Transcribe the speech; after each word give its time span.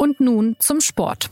Und 0.00 0.20
nun 0.20 0.54
zum 0.60 0.80
Sport. 0.80 1.28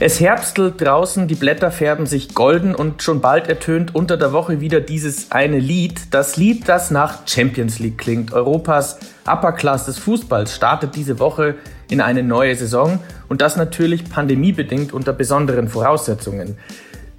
Es 0.00 0.18
herbstelt 0.18 0.80
draußen, 0.80 1.28
die 1.28 1.34
Blätter 1.34 1.70
färben 1.70 2.06
sich 2.06 2.34
golden 2.34 2.74
und 2.74 3.02
schon 3.02 3.20
bald 3.20 3.48
ertönt 3.48 3.94
unter 3.94 4.16
der 4.16 4.32
Woche 4.32 4.62
wieder 4.62 4.80
dieses 4.80 5.30
eine 5.30 5.58
Lied. 5.58 6.00
Das 6.10 6.38
Lied, 6.38 6.66
das 6.66 6.90
nach 6.90 7.26
Champions 7.26 7.80
League 7.80 7.98
klingt. 7.98 8.32
Europas 8.32 8.98
Upper 9.26 9.52
Class 9.52 9.84
des 9.84 9.98
Fußballs 9.98 10.56
startet 10.56 10.96
diese 10.96 11.18
Woche 11.18 11.56
in 11.90 12.00
eine 12.00 12.22
neue 12.22 12.56
Saison 12.56 12.98
und 13.28 13.42
das 13.42 13.56
natürlich 13.56 14.08
pandemiebedingt 14.08 14.94
unter 14.94 15.12
besonderen 15.12 15.68
Voraussetzungen. 15.68 16.56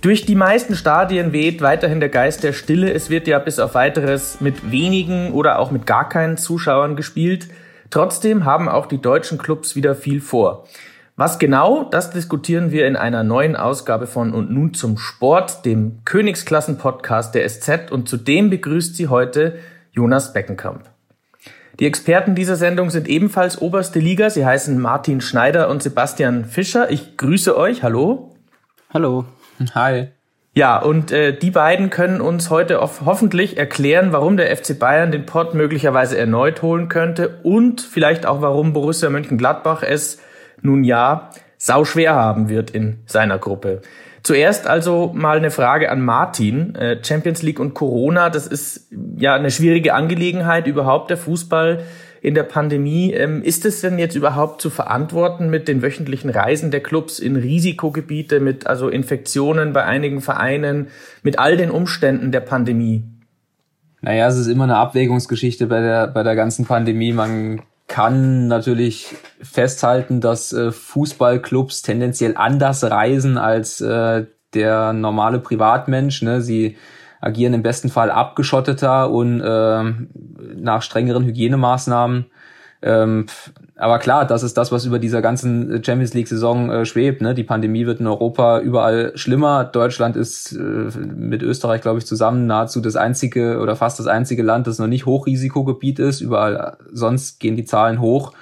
Durch 0.03 0.25
die 0.25 0.35
meisten 0.35 0.75
Stadien 0.75 1.31
weht 1.31 1.61
weiterhin 1.61 2.01
der 2.01 2.09
Geist 2.09 2.43
der 2.43 2.51
Stille. 2.51 2.91
Es 2.91 3.09
wird 3.09 3.25
ja 3.25 3.39
bis 3.39 3.57
auf 3.57 3.73
weiteres 3.73 4.41
mit 4.41 4.69
wenigen 4.69 5.31
oder 5.31 5.59
auch 5.59 5.71
mit 5.71 5.85
gar 5.85 6.09
keinen 6.09 6.35
Zuschauern 6.35 6.97
gespielt. 6.97 7.47
Trotzdem 7.89 8.43
haben 8.43 8.67
auch 8.67 8.85
die 8.85 9.01
deutschen 9.01 9.37
Clubs 9.37 9.77
wieder 9.77 9.95
viel 9.95 10.19
vor. 10.19 10.67
Was 11.15 11.39
genau, 11.39 11.85
das 11.85 12.09
diskutieren 12.09 12.69
wir 12.69 12.85
in 12.85 12.97
einer 12.97 13.23
neuen 13.23 13.55
Ausgabe 13.55 14.05
von 14.05 14.33
Und 14.33 14.51
nun 14.51 14.73
zum 14.73 14.97
Sport, 14.97 15.63
dem 15.63 16.01
Königsklassen-Podcast 16.03 17.33
der 17.33 17.47
SZ 17.47 17.89
und 17.89 18.09
zudem 18.09 18.49
begrüßt 18.49 18.97
sie 18.97 19.07
heute 19.07 19.57
Jonas 19.93 20.33
Beckenkamp. 20.33 20.83
Die 21.79 21.85
Experten 21.85 22.35
dieser 22.35 22.57
Sendung 22.57 22.89
sind 22.89 23.07
ebenfalls 23.07 23.61
oberste 23.61 23.99
Liga. 23.99 24.29
Sie 24.29 24.45
heißen 24.45 24.77
Martin 24.77 25.21
Schneider 25.21 25.69
und 25.69 25.81
Sebastian 25.81 26.43
Fischer. 26.43 26.91
Ich 26.91 27.15
grüße 27.15 27.55
euch. 27.55 27.83
Hallo. 27.83 28.35
Hallo. 28.93 29.23
Hi. 29.75 30.09
Ja, 30.55 30.77
und 30.77 31.11
äh, 31.11 31.35
die 31.35 31.49
beiden 31.49 31.89
können 31.89 32.21
uns 32.21 32.51
heute 32.51 32.79
hoffentlich 32.79 33.57
erklären, 33.57 34.11
warum 34.11 34.37
der 34.37 34.55
FC 34.55 34.77
Bayern 34.77 35.11
den 35.11 35.25
Pott 35.25 35.55
möglicherweise 35.55 36.15
erneut 36.15 36.61
holen 36.61 36.89
könnte 36.89 37.39
und 37.41 37.81
vielleicht 37.81 38.27
auch, 38.27 38.41
warum 38.41 38.71
Borussia 38.71 39.09
Mönchengladbach 39.09 39.81
es 39.81 40.21
nun 40.61 40.83
ja 40.83 41.31
sau 41.57 41.85
schwer 41.85 42.13
haben 42.13 42.49
wird 42.49 42.69
in 42.69 42.99
seiner 43.07 43.39
Gruppe. 43.39 43.81
Zuerst 44.21 44.67
also 44.67 45.11
mal 45.13 45.37
eine 45.37 45.49
Frage 45.49 45.89
an 45.91 46.01
Martin. 46.01 46.75
Äh, 46.75 47.03
Champions 47.03 47.41
League 47.41 47.59
und 47.59 47.73
Corona, 47.73 48.29
das 48.29 48.45
ist 48.45 48.89
ja 49.17 49.33
eine 49.33 49.49
schwierige 49.49 49.95
Angelegenheit 49.95 50.67
überhaupt 50.67 51.09
der 51.09 51.17
Fußball 51.17 51.83
in 52.23 52.35
der 52.35 52.43
Pandemie. 52.43 53.11
Ähm, 53.13 53.43
ist 53.43 53.65
es 53.65 53.81
denn 53.81 53.99
jetzt 53.99 54.15
überhaupt 54.15 54.61
zu 54.61 54.69
verantworten 54.69 55.49
mit 55.49 55.67
den 55.67 55.81
wöchentlichen 55.81 56.29
Reisen 56.29 56.71
der 56.71 56.81
Clubs 56.81 57.19
in 57.19 57.35
Risikogebiete, 57.35 58.39
mit 58.39 58.65
also 58.65 58.87
Infektionen 58.87 59.73
bei 59.73 59.83
einigen 59.83 60.21
Vereinen, 60.21 60.87
mit 61.21 61.37
all 61.37 61.57
den 61.57 61.69
Umständen 61.69 62.31
der 62.31 62.39
Pandemie? 62.39 63.03
Naja, 64.01 64.27
es 64.27 64.37
ist 64.37 64.47
immer 64.47 64.63
eine 64.63 64.77
Abwägungsgeschichte 64.77 65.67
bei 65.67 65.81
der, 65.81 66.07
bei 66.07 66.23
der 66.23 66.35
ganzen 66.35 66.65
Pandemie. 66.65 67.11
Man 67.11 67.61
kann 67.87 68.47
natürlich 68.47 69.13
festhalten, 69.41 70.21
dass 70.21 70.53
äh, 70.53 70.71
Fußballclubs 70.71 71.81
tendenziell 71.81 72.37
anders 72.37 72.85
reisen 72.85 73.37
als 73.37 73.81
äh, 73.81 74.25
der 74.53 74.93
normale 74.93 75.39
Privatmensch. 75.39 76.21
Ne? 76.21 76.41
Sie 76.41 76.77
agieren 77.23 77.53
im 77.53 77.63
besten 77.63 77.89
Fall 77.89 78.11
abgeschotteter 78.11 79.09
und 79.09 79.39
äh, 79.39 79.83
nach 80.55 80.81
strengeren 80.81 81.23
Hygienemaßnahmen. 81.23 82.25
Ähm, 82.81 83.27
aber 83.77 83.97
klar, 83.99 84.25
das 84.25 84.43
ist 84.43 84.57
das, 84.57 84.73
was 84.73 84.85
über 84.85 84.99
dieser 84.99 85.21
ganzen 85.21 85.81
Champions 85.85 86.13
League-Saison 86.13 86.69
äh, 86.69 86.85
schwebt. 86.85 87.21
Ne? 87.21 87.33
Die 87.33 87.45
Pandemie 87.45 87.85
wird 87.85 88.01
in 88.01 88.07
Europa 88.07 88.59
überall 88.59 89.13
schlimmer. 89.15 89.63
Deutschland 89.63 90.17
ist 90.17 90.51
äh, 90.51 90.59
mit 90.59 91.41
Österreich, 91.43 91.81
glaube 91.81 91.99
ich, 91.99 92.05
zusammen 92.05 92.45
nahezu 92.45 92.81
das 92.81 92.97
einzige 92.97 93.59
oder 93.59 93.77
fast 93.77 93.99
das 93.99 94.07
einzige 94.07 94.43
Land, 94.43 94.67
das 94.67 94.79
noch 94.79 94.87
nicht 94.87 95.05
Hochrisikogebiet 95.05 95.99
ist. 95.99 96.19
Überall 96.19 96.77
sonst 96.91 97.39
gehen 97.39 97.55
die 97.55 97.65
Zahlen 97.65 98.01
hoch. 98.01 98.33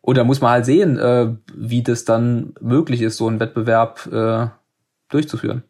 Und 0.00 0.16
da 0.16 0.24
muss 0.24 0.40
man 0.40 0.52
halt 0.52 0.64
sehen, 0.64 0.98
äh, 0.98 1.34
wie 1.54 1.82
das 1.82 2.06
dann 2.06 2.54
möglich 2.60 3.02
ist, 3.02 3.18
so 3.18 3.28
einen 3.28 3.40
Wettbewerb 3.40 4.06
äh, 4.10 4.46
durchzuführen. 5.10 5.64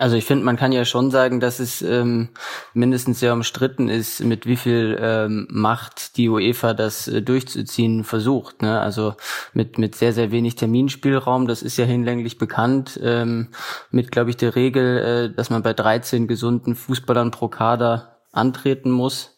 Also 0.00 0.16
ich 0.16 0.24
finde, 0.24 0.46
man 0.46 0.56
kann 0.56 0.72
ja 0.72 0.86
schon 0.86 1.10
sagen, 1.10 1.40
dass 1.40 1.60
es 1.60 1.82
ähm, 1.82 2.30
mindestens 2.72 3.20
sehr 3.20 3.34
umstritten 3.34 3.90
ist, 3.90 4.20
mit 4.20 4.46
wie 4.46 4.56
viel 4.56 4.98
ähm, 4.98 5.46
Macht 5.50 6.16
die 6.16 6.30
UEFA 6.30 6.72
das 6.72 7.06
äh, 7.06 7.20
durchzuziehen 7.20 8.02
versucht. 8.04 8.62
Ne? 8.62 8.80
Also 8.80 9.14
mit 9.52 9.76
mit 9.76 9.94
sehr 9.94 10.14
sehr 10.14 10.30
wenig 10.30 10.54
Terminspielraum. 10.54 11.46
Das 11.46 11.60
ist 11.60 11.76
ja 11.76 11.84
hinlänglich 11.84 12.38
bekannt. 12.38 12.98
Ähm, 13.02 13.48
mit, 13.90 14.10
glaube 14.10 14.30
ich, 14.30 14.38
der 14.38 14.56
Regel, 14.56 15.30
äh, 15.32 15.36
dass 15.36 15.50
man 15.50 15.62
bei 15.62 15.74
13 15.74 16.26
gesunden 16.26 16.76
Fußballern 16.76 17.30
pro 17.30 17.48
Kader 17.48 18.16
antreten 18.32 18.90
muss 18.90 19.36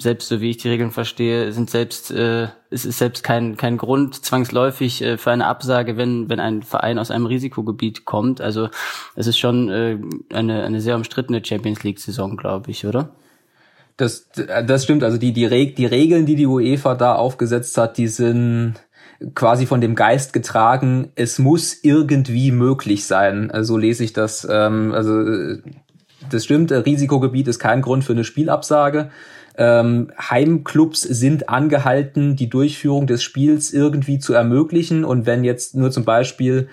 selbst 0.00 0.28
so 0.28 0.40
wie 0.40 0.50
ich 0.50 0.58
die 0.58 0.68
Regeln 0.68 0.92
verstehe, 0.92 1.52
sind 1.52 1.70
selbst 1.70 2.12
äh, 2.12 2.48
es 2.70 2.84
ist 2.84 2.98
selbst 2.98 3.24
kein 3.24 3.56
kein 3.56 3.76
Grund 3.76 4.24
zwangsläufig 4.24 5.02
äh, 5.02 5.18
für 5.18 5.32
eine 5.32 5.46
Absage, 5.46 5.96
wenn 5.96 6.28
wenn 6.28 6.38
ein 6.38 6.62
Verein 6.62 7.00
aus 7.00 7.10
einem 7.10 7.26
Risikogebiet 7.26 8.04
kommt. 8.04 8.40
Also 8.40 8.68
es 9.16 9.26
ist 9.26 9.38
schon 9.38 9.68
äh, 9.68 9.98
eine 10.32 10.62
eine 10.62 10.80
sehr 10.80 10.94
umstrittene 10.94 11.44
Champions 11.44 11.82
League 11.82 11.98
Saison, 11.98 12.36
glaube 12.36 12.70
ich, 12.70 12.86
oder? 12.86 13.10
Das 13.96 14.28
das 14.64 14.84
stimmt. 14.84 15.02
Also 15.02 15.18
die 15.18 15.32
die 15.32 15.46
Reg 15.46 15.74
die 15.74 15.86
Regeln, 15.86 16.26
die 16.26 16.36
die 16.36 16.46
UEFA 16.46 16.94
da 16.94 17.16
aufgesetzt 17.16 17.76
hat, 17.76 17.98
die 17.98 18.06
sind 18.06 18.74
quasi 19.34 19.66
von 19.66 19.80
dem 19.80 19.96
Geist 19.96 20.32
getragen. 20.32 21.10
Es 21.16 21.40
muss 21.40 21.76
irgendwie 21.82 22.52
möglich 22.52 23.04
sein. 23.04 23.50
Also 23.50 23.76
lese 23.76 24.04
ich 24.04 24.12
das. 24.12 24.46
Ähm, 24.48 24.92
also 24.92 25.58
das 26.30 26.44
stimmt. 26.44 26.70
Risikogebiet 26.70 27.48
ist 27.48 27.58
kein 27.58 27.82
Grund 27.82 28.04
für 28.04 28.12
eine 28.12 28.22
Spielabsage. 28.22 29.10
Ähm, 29.60 30.12
Heimclubs 30.16 31.02
sind 31.02 31.48
angehalten, 31.48 32.36
die 32.36 32.48
Durchführung 32.48 33.08
des 33.08 33.24
Spiels 33.24 33.72
irgendwie 33.72 34.20
zu 34.20 34.32
ermöglichen. 34.32 35.04
Und 35.04 35.26
wenn 35.26 35.42
jetzt 35.42 35.74
nur 35.74 35.90
zum 35.90 36.04
Beispiel 36.04 36.68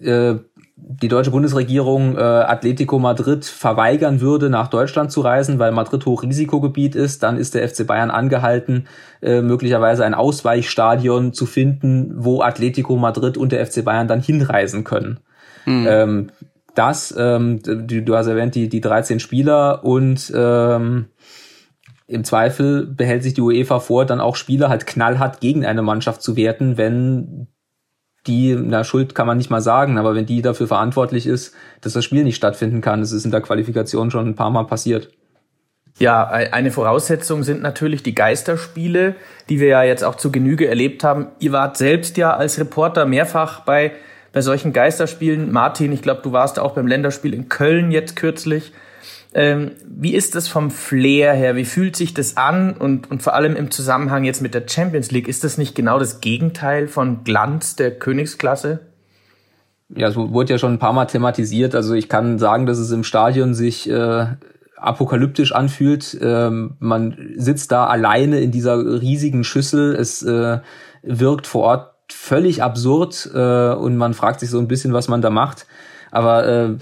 äh, 0.00 0.36
die 0.76 1.08
deutsche 1.08 1.30
Bundesregierung 1.30 2.16
äh, 2.16 2.20
Atletico 2.20 2.98
Madrid 2.98 3.44
verweigern 3.44 4.22
würde, 4.22 4.48
nach 4.48 4.68
Deutschland 4.68 5.12
zu 5.12 5.20
reisen, 5.20 5.58
weil 5.58 5.72
Madrid 5.72 6.06
Hochrisikogebiet 6.06 6.94
ist, 6.94 7.22
dann 7.22 7.36
ist 7.36 7.54
der 7.54 7.68
FC 7.68 7.86
Bayern 7.86 8.10
angehalten, 8.10 8.86
äh, 9.20 9.42
möglicherweise 9.42 10.04
ein 10.04 10.14
Ausweichstadion 10.14 11.34
zu 11.34 11.44
finden, 11.44 12.12
wo 12.16 12.40
Atletico 12.40 12.96
Madrid 12.96 13.36
und 13.36 13.52
der 13.52 13.64
FC 13.66 13.84
Bayern 13.84 14.08
dann 14.08 14.20
hinreisen 14.20 14.84
können. 14.84 15.20
Mhm. 15.66 15.86
Ähm, 15.86 16.30
das, 16.74 17.14
ähm, 17.16 17.62
du, 17.62 18.02
du 18.02 18.16
hast 18.16 18.26
erwähnt, 18.26 18.54
die, 18.54 18.70
die 18.70 18.80
13 18.80 19.20
Spieler 19.20 19.84
und 19.84 20.32
ähm, 20.34 21.06
im 22.12 22.24
Zweifel 22.24 22.86
behält 22.86 23.22
sich 23.22 23.34
die 23.34 23.40
UEFA 23.40 23.80
vor, 23.80 24.04
dann 24.04 24.20
auch 24.20 24.36
Spieler 24.36 24.68
halt 24.68 24.86
knallhart 24.86 25.40
gegen 25.40 25.64
eine 25.64 25.82
Mannschaft 25.82 26.22
zu 26.22 26.36
werten, 26.36 26.76
wenn 26.76 27.48
die, 28.26 28.54
na, 28.54 28.84
Schuld 28.84 29.14
kann 29.14 29.26
man 29.26 29.38
nicht 29.38 29.50
mal 29.50 29.60
sagen, 29.60 29.98
aber 29.98 30.14
wenn 30.14 30.26
die 30.26 30.42
dafür 30.42 30.68
verantwortlich 30.68 31.26
ist, 31.26 31.54
dass 31.80 31.92
das 31.92 32.04
Spiel 32.04 32.22
nicht 32.24 32.36
stattfinden 32.36 32.80
kann, 32.80 33.00
das 33.00 33.12
ist 33.12 33.24
in 33.24 33.30
der 33.30 33.40
Qualifikation 33.40 34.10
schon 34.10 34.28
ein 34.28 34.36
paar 34.36 34.50
Mal 34.50 34.64
passiert. 34.64 35.10
Ja, 35.98 36.26
eine 36.26 36.70
Voraussetzung 36.70 37.42
sind 37.42 37.62
natürlich 37.62 38.02
die 38.02 38.14
Geisterspiele, 38.14 39.14
die 39.48 39.60
wir 39.60 39.68
ja 39.68 39.82
jetzt 39.82 40.04
auch 40.04 40.14
zu 40.14 40.32
Genüge 40.32 40.66
erlebt 40.66 41.04
haben. 41.04 41.28
Ihr 41.38 41.52
wart 41.52 41.76
selbst 41.76 42.16
ja 42.16 42.34
als 42.34 42.58
Reporter 42.58 43.04
mehrfach 43.04 43.60
bei, 43.60 43.92
bei 44.32 44.40
solchen 44.40 44.72
Geisterspielen. 44.72 45.52
Martin, 45.52 45.92
ich 45.92 46.00
glaube, 46.00 46.22
du 46.22 46.32
warst 46.32 46.58
auch 46.58 46.72
beim 46.72 46.86
Länderspiel 46.86 47.34
in 47.34 47.48
Köln 47.48 47.90
jetzt 47.90 48.16
kürzlich. 48.16 48.72
Ähm, 49.34 49.72
wie 49.86 50.14
ist 50.14 50.34
das 50.34 50.48
vom 50.48 50.70
Flair 50.70 51.32
her? 51.32 51.56
Wie 51.56 51.64
fühlt 51.64 51.96
sich 51.96 52.12
das 52.12 52.36
an? 52.36 52.74
Und, 52.74 53.10
und 53.10 53.22
vor 53.22 53.34
allem 53.34 53.56
im 53.56 53.70
Zusammenhang 53.70 54.24
jetzt 54.24 54.42
mit 54.42 54.54
der 54.54 54.64
Champions 54.68 55.10
League, 55.10 55.28
ist 55.28 55.44
das 55.44 55.58
nicht 55.58 55.74
genau 55.74 55.98
das 55.98 56.20
Gegenteil 56.20 56.86
von 56.86 57.24
Glanz 57.24 57.76
der 57.76 57.98
Königsklasse? 57.98 58.80
Ja, 59.94 60.08
es 60.08 60.16
wurde 60.16 60.52
ja 60.52 60.58
schon 60.58 60.74
ein 60.74 60.78
paar 60.78 60.92
Mal 60.92 61.06
thematisiert. 61.06 61.74
Also 61.74 61.94
ich 61.94 62.08
kann 62.08 62.38
sagen, 62.38 62.66
dass 62.66 62.78
es 62.78 62.90
im 62.90 63.04
Stadion 63.04 63.54
sich 63.54 63.88
äh, 63.88 64.26
apokalyptisch 64.76 65.52
anfühlt. 65.52 66.18
Ähm, 66.20 66.76
man 66.78 67.34
sitzt 67.36 67.72
da 67.72 67.86
alleine 67.86 68.40
in 68.40 68.50
dieser 68.50 68.78
riesigen 69.00 69.44
Schüssel. 69.44 69.94
Es 69.94 70.22
äh, 70.22 70.60
wirkt 71.02 71.46
vor 71.46 71.62
Ort 71.62 71.92
völlig 72.10 72.62
absurd 72.62 73.30
äh, 73.34 73.72
und 73.72 73.96
man 73.96 74.12
fragt 74.14 74.40
sich 74.40 74.50
so 74.50 74.58
ein 74.58 74.68
bisschen, 74.68 74.92
was 74.92 75.08
man 75.08 75.22
da 75.22 75.30
macht. 75.30 75.66
Aber 76.10 76.46
äh, 76.46 76.74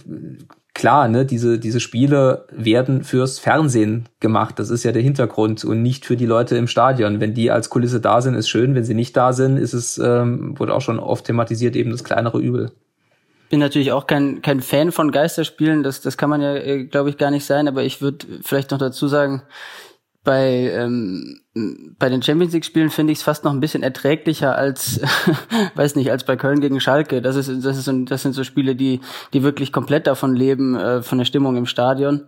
klar, 0.74 1.08
ne, 1.08 1.26
diese, 1.26 1.58
diese 1.58 1.80
Spiele 1.80 2.46
werden 2.50 3.04
fürs 3.04 3.38
Fernsehen 3.38 4.08
gemacht. 4.20 4.58
Das 4.58 4.70
ist 4.70 4.84
ja 4.84 4.92
der 4.92 5.02
Hintergrund 5.02 5.64
und 5.64 5.82
nicht 5.82 6.06
für 6.06 6.16
die 6.16 6.26
Leute 6.26 6.56
im 6.56 6.66
Stadion. 6.66 7.20
Wenn 7.20 7.34
die 7.34 7.50
als 7.50 7.70
Kulisse 7.70 8.00
da 8.00 8.20
sind, 8.20 8.34
ist 8.34 8.48
schön. 8.48 8.74
Wenn 8.74 8.84
sie 8.84 8.94
nicht 8.94 9.16
da 9.16 9.32
sind, 9.32 9.56
ist 9.56 9.72
es, 9.72 9.98
ähm, 9.98 10.58
wurde 10.58 10.74
auch 10.74 10.80
schon 10.80 10.98
oft 10.98 11.24
thematisiert, 11.24 11.76
eben 11.76 11.90
das 11.90 12.04
kleinere 12.04 12.38
Übel. 12.38 12.72
Bin 13.50 13.58
natürlich 13.58 13.90
auch 13.90 14.06
kein, 14.06 14.42
kein 14.42 14.60
Fan 14.60 14.92
von 14.92 15.10
Geisterspielen. 15.10 15.82
Das, 15.82 16.00
das 16.00 16.16
kann 16.16 16.30
man 16.30 16.40
ja, 16.40 16.54
äh, 16.54 16.84
glaube 16.84 17.10
ich, 17.10 17.18
gar 17.18 17.32
nicht 17.32 17.44
sein. 17.44 17.66
Aber 17.66 17.82
ich 17.82 18.00
würde 18.00 18.26
vielleicht 18.42 18.70
noch 18.70 18.78
dazu 18.78 19.08
sagen, 19.08 19.42
bei 20.22 20.70
ähm, 20.74 21.40
bei 21.98 22.08
den 22.08 22.22
Champions 22.22 22.52
League 22.52 22.64
Spielen 22.64 22.90
finde 22.90 23.12
ich 23.12 23.18
es 23.18 23.24
fast 23.24 23.44
noch 23.44 23.52
ein 23.52 23.60
bisschen 23.60 23.82
erträglicher 23.82 24.56
als 24.56 25.00
weiß 25.74 25.96
nicht 25.96 26.10
als 26.10 26.24
bei 26.24 26.36
Köln 26.36 26.60
gegen 26.60 26.80
Schalke 26.80 27.22
das 27.22 27.36
ist 27.36 27.64
das 27.64 27.78
ist 27.78 27.90
das 28.10 28.22
sind 28.22 28.32
so 28.32 28.44
Spiele 28.44 28.76
die 28.76 29.00
die 29.32 29.42
wirklich 29.42 29.72
komplett 29.72 30.06
davon 30.06 30.36
leben 30.36 30.76
äh, 30.76 31.02
von 31.02 31.18
der 31.18 31.24
Stimmung 31.24 31.56
im 31.56 31.66
Stadion 31.66 32.26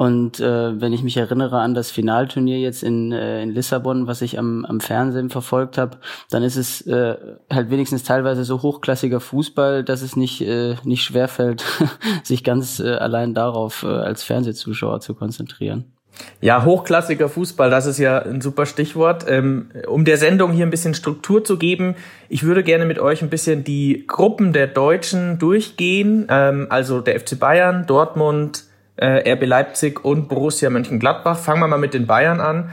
und 0.00 0.40
äh, 0.40 0.80
wenn 0.80 0.94
ich 0.94 1.02
mich 1.02 1.18
erinnere 1.18 1.58
an 1.58 1.74
das 1.74 1.90
Finalturnier 1.90 2.58
jetzt 2.58 2.82
in, 2.82 3.12
äh, 3.12 3.42
in 3.42 3.50
Lissabon, 3.50 4.06
was 4.06 4.22
ich 4.22 4.38
am, 4.38 4.64
am 4.64 4.80
Fernsehen 4.80 5.28
verfolgt 5.28 5.76
habe, 5.76 5.98
dann 6.30 6.42
ist 6.42 6.56
es 6.56 6.80
äh, 6.86 7.18
halt 7.52 7.68
wenigstens 7.68 8.02
teilweise 8.02 8.44
so 8.44 8.62
hochklassiger 8.62 9.20
Fußball, 9.20 9.84
dass 9.84 10.00
es 10.00 10.16
nicht, 10.16 10.40
äh, 10.40 10.76
nicht 10.84 11.02
schwerfällt, 11.02 11.62
sich 12.22 12.44
ganz 12.44 12.80
äh, 12.80 12.94
allein 12.94 13.34
darauf 13.34 13.82
äh, 13.82 13.88
als 13.88 14.22
Fernsehzuschauer 14.22 15.00
zu 15.00 15.14
konzentrieren. 15.14 15.92
Ja, 16.40 16.64
hochklassiger 16.64 17.28
Fußball, 17.28 17.70
das 17.70 17.86
ist 17.86 17.98
ja 17.98 18.18
ein 18.20 18.40
super 18.40 18.66
Stichwort. 18.66 19.26
Ähm, 19.28 19.70
um 19.86 20.04
der 20.04 20.16
Sendung 20.16 20.52
hier 20.52 20.66
ein 20.66 20.70
bisschen 20.70 20.94
Struktur 20.94 21.44
zu 21.44 21.58
geben, 21.58 21.96
ich 22.28 22.44
würde 22.44 22.62
gerne 22.62 22.86
mit 22.86 22.98
euch 22.98 23.22
ein 23.22 23.30
bisschen 23.30 23.62
die 23.64 24.04
Gruppen 24.06 24.52
der 24.52 24.66
Deutschen 24.66 25.38
durchgehen. 25.38 26.26
Ähm, 26.30 26.66
also 26.70 27.00
der 27.00 27.20
FC 27.20 27.38
Bayern, 27.38 27.86
Dortmund, 27.86 28.64
äh, 28.96 29.32
RB 29.32 29.46
Leipzig 29.46 30.04
und 30.04 30.28
Borussia 30.28 30.70
Mönchengladbach. 30.70 31.38
Fangen 31.38 31.60
wir 31.60 31.68
mal 31.68 31.78
mit 31.78 31.94
den 31.94 32.06
Bayern 32.06 32.40
an. 32.40 32.70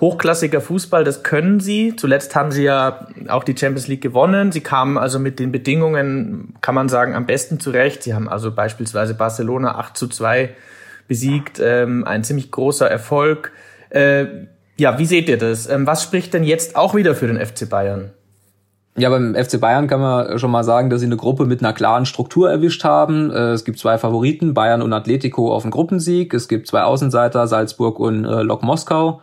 Hochklassiger 0.00 0.62
Fußball, 0.62 1.04
das 1.04 1.22
können 1.22 1.60
sie. 1.60 1.94
Zuletzt 1.94 2.34
haben 2.34 2.52
sie 2.52 2.64
ja 2.64 3.06
auch 3.28 3.44
die 3.44 3.54
Champions 3.56 3.86
League 3.86 4.00
gewonnen. 4.00 4.50
Sie 4.50 4.62
kamen 4.62 4.96
also 4.96 5.18
mit 5.18 5.38
den 5.38 5.52
Bedingungen, 5.52 6.54
kann 6.62 6.74
man 6.74 6.88
sagen, 6.88 7.14
am 7.14 7.26
besten 7.26 7.60
zurecht. 7.60 8.02
Sie 8.02 8.14
haben 8.14 8.26
also 8.26 8.50
beispielsweise 8.50 9.12
Barcelona 9.12 9.74
8 9.76 9.96
zu 9.98 10.08
2 10.08 10.54
besiegt. 11.10 11.60
Ähm, 11.60 12.04
ein 12.04 12.22
ziemlich 12.22 12.52
großer 12.52 12.88
Erfolg. 12.88 13.50
Äh, 13.90 14.26
ja, 14.78 14.96
wie 14.98 15.06
seht 15.06 15.28
ihr 15.28 15.38
das? 15.38 15.68
Ähm, 15.68 15.84
was 15.84 16.04
spricht 16.04 16.32
denn 16.32 16.44
jetzt 16.44 16.76
auch 16.76 16.94
wieder 16.94 17.16
für 17.16 17.26
den 17.26 17.44
FC 17.44 17.68
Bayern? 17.68 18.10
Ja, 18.96 19.10
beim 19.10 19.34
FC 19.34 19.60
Bayern 19.60 19.88
kann 19.88 20.00
man 20.00 20.38
schon 20.38 20.52
mal 20.52 20.62
sagen, 20.62 20.88
dass 20.88 21.00
sie 21.00 21.06
eine 21.06 21.16
Gruppe 21.16 21.46
mit 21.46 21.62
einer 21.62 21.72
klaren 21.72 22.06
Struktur 22.06 22.48
erwischt 22.48 22.84
haben. 22.84 23.32
Äh, 23.32 23.50
es 23.50 23.64
gibt 23.64 23.80
zwei 23.80 23.98
Favoriten, 23.98 24.54
Bayern 24.54 24.82
und 24.82 24.92
Atletico 24.92 25.52
auf 25.52 25.62
den 25.62 25.72
Gruppensieg. 25.72 26.32
Es 26.32 26.46
gibt 26.46 26.68
zwei 26.68 26.82
Außenseiter, 26.82 27.48
Salzburg 27.48 27.98
und 27.98 28.24
äh, 28.24 28.42
Lok 28.42 28.62
Moskau. 28.62 29.20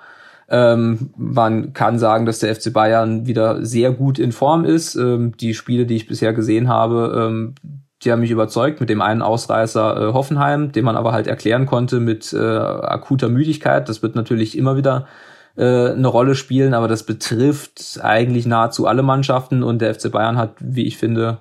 Ähm, 0.50 1.12
man 1.16 1.72
kann 1.72 2.00
sagen, 2.00 2.26
dass 2.26 2.40
der 2.40 2.54
FC 2.54 2.74
Bayern 2.74 3.28
wieder 3.28 3.66
sehr 3.66 3.92
gut 3.92 4.20
in 4.20 4.34
Form 4.34 4.66
ist. 4.66 4.96
Ähm, 4.96 5.38
die 5.38 5.54
Spiele, 5.54 5.86
die 5.86 5.96
ich 5.96 6.08
bisher 6.08 6.34
gesehen 6.34 6.68
habe, 6.68 7.28
ähm, 7.30 7.56
die 8.04 8.12
haben 8.12 8.20
mich 8.20 8.32
überzeugt 8.32 8.80
mit 8.80 8.90
dem 8.90 9.02
einen 9.02 9.22
Ausreißer 9.22 10.10
äh, 10.10 10.14
Hoffenheim, 10.14 10.72
den 10.72 10.86
man 10.86 10.96
aber 10.96 11.14
halt 11.14 11.28
erklären 11.28 11.66
konnte 11.66 12.00
mit 12.00 12.32
äh, 12.34 12.38
akuter 12.38 13.30
Müdigkeit. 13.30 13.90
Das 13.90 14.04
wird 14.04 14.16
natürlich 14.16 14.58
immer 14.58 14.78
wieder 14.78 15.08
äh, 15.56 15.92
eine 15.92 16.08
Rolle 16.08 16.36
spielen, 16.36 16.74
aber 16.74 16.88
das 16.88 17.04
betrifft 17.04 18.00
eigentlich 18.02 18.46
nahezu 18.46 18.86
alle 18.86 19.02
Mannschaften 19.02 19.64
und 19.64 19.82
der 19.82 19.96
FC 19.96 20.12
Bayern 20.12 20.38
hat, 20.38 20.56
wie 20.60 20.86
ich 20.86 20.98
finde, 20.98 21.40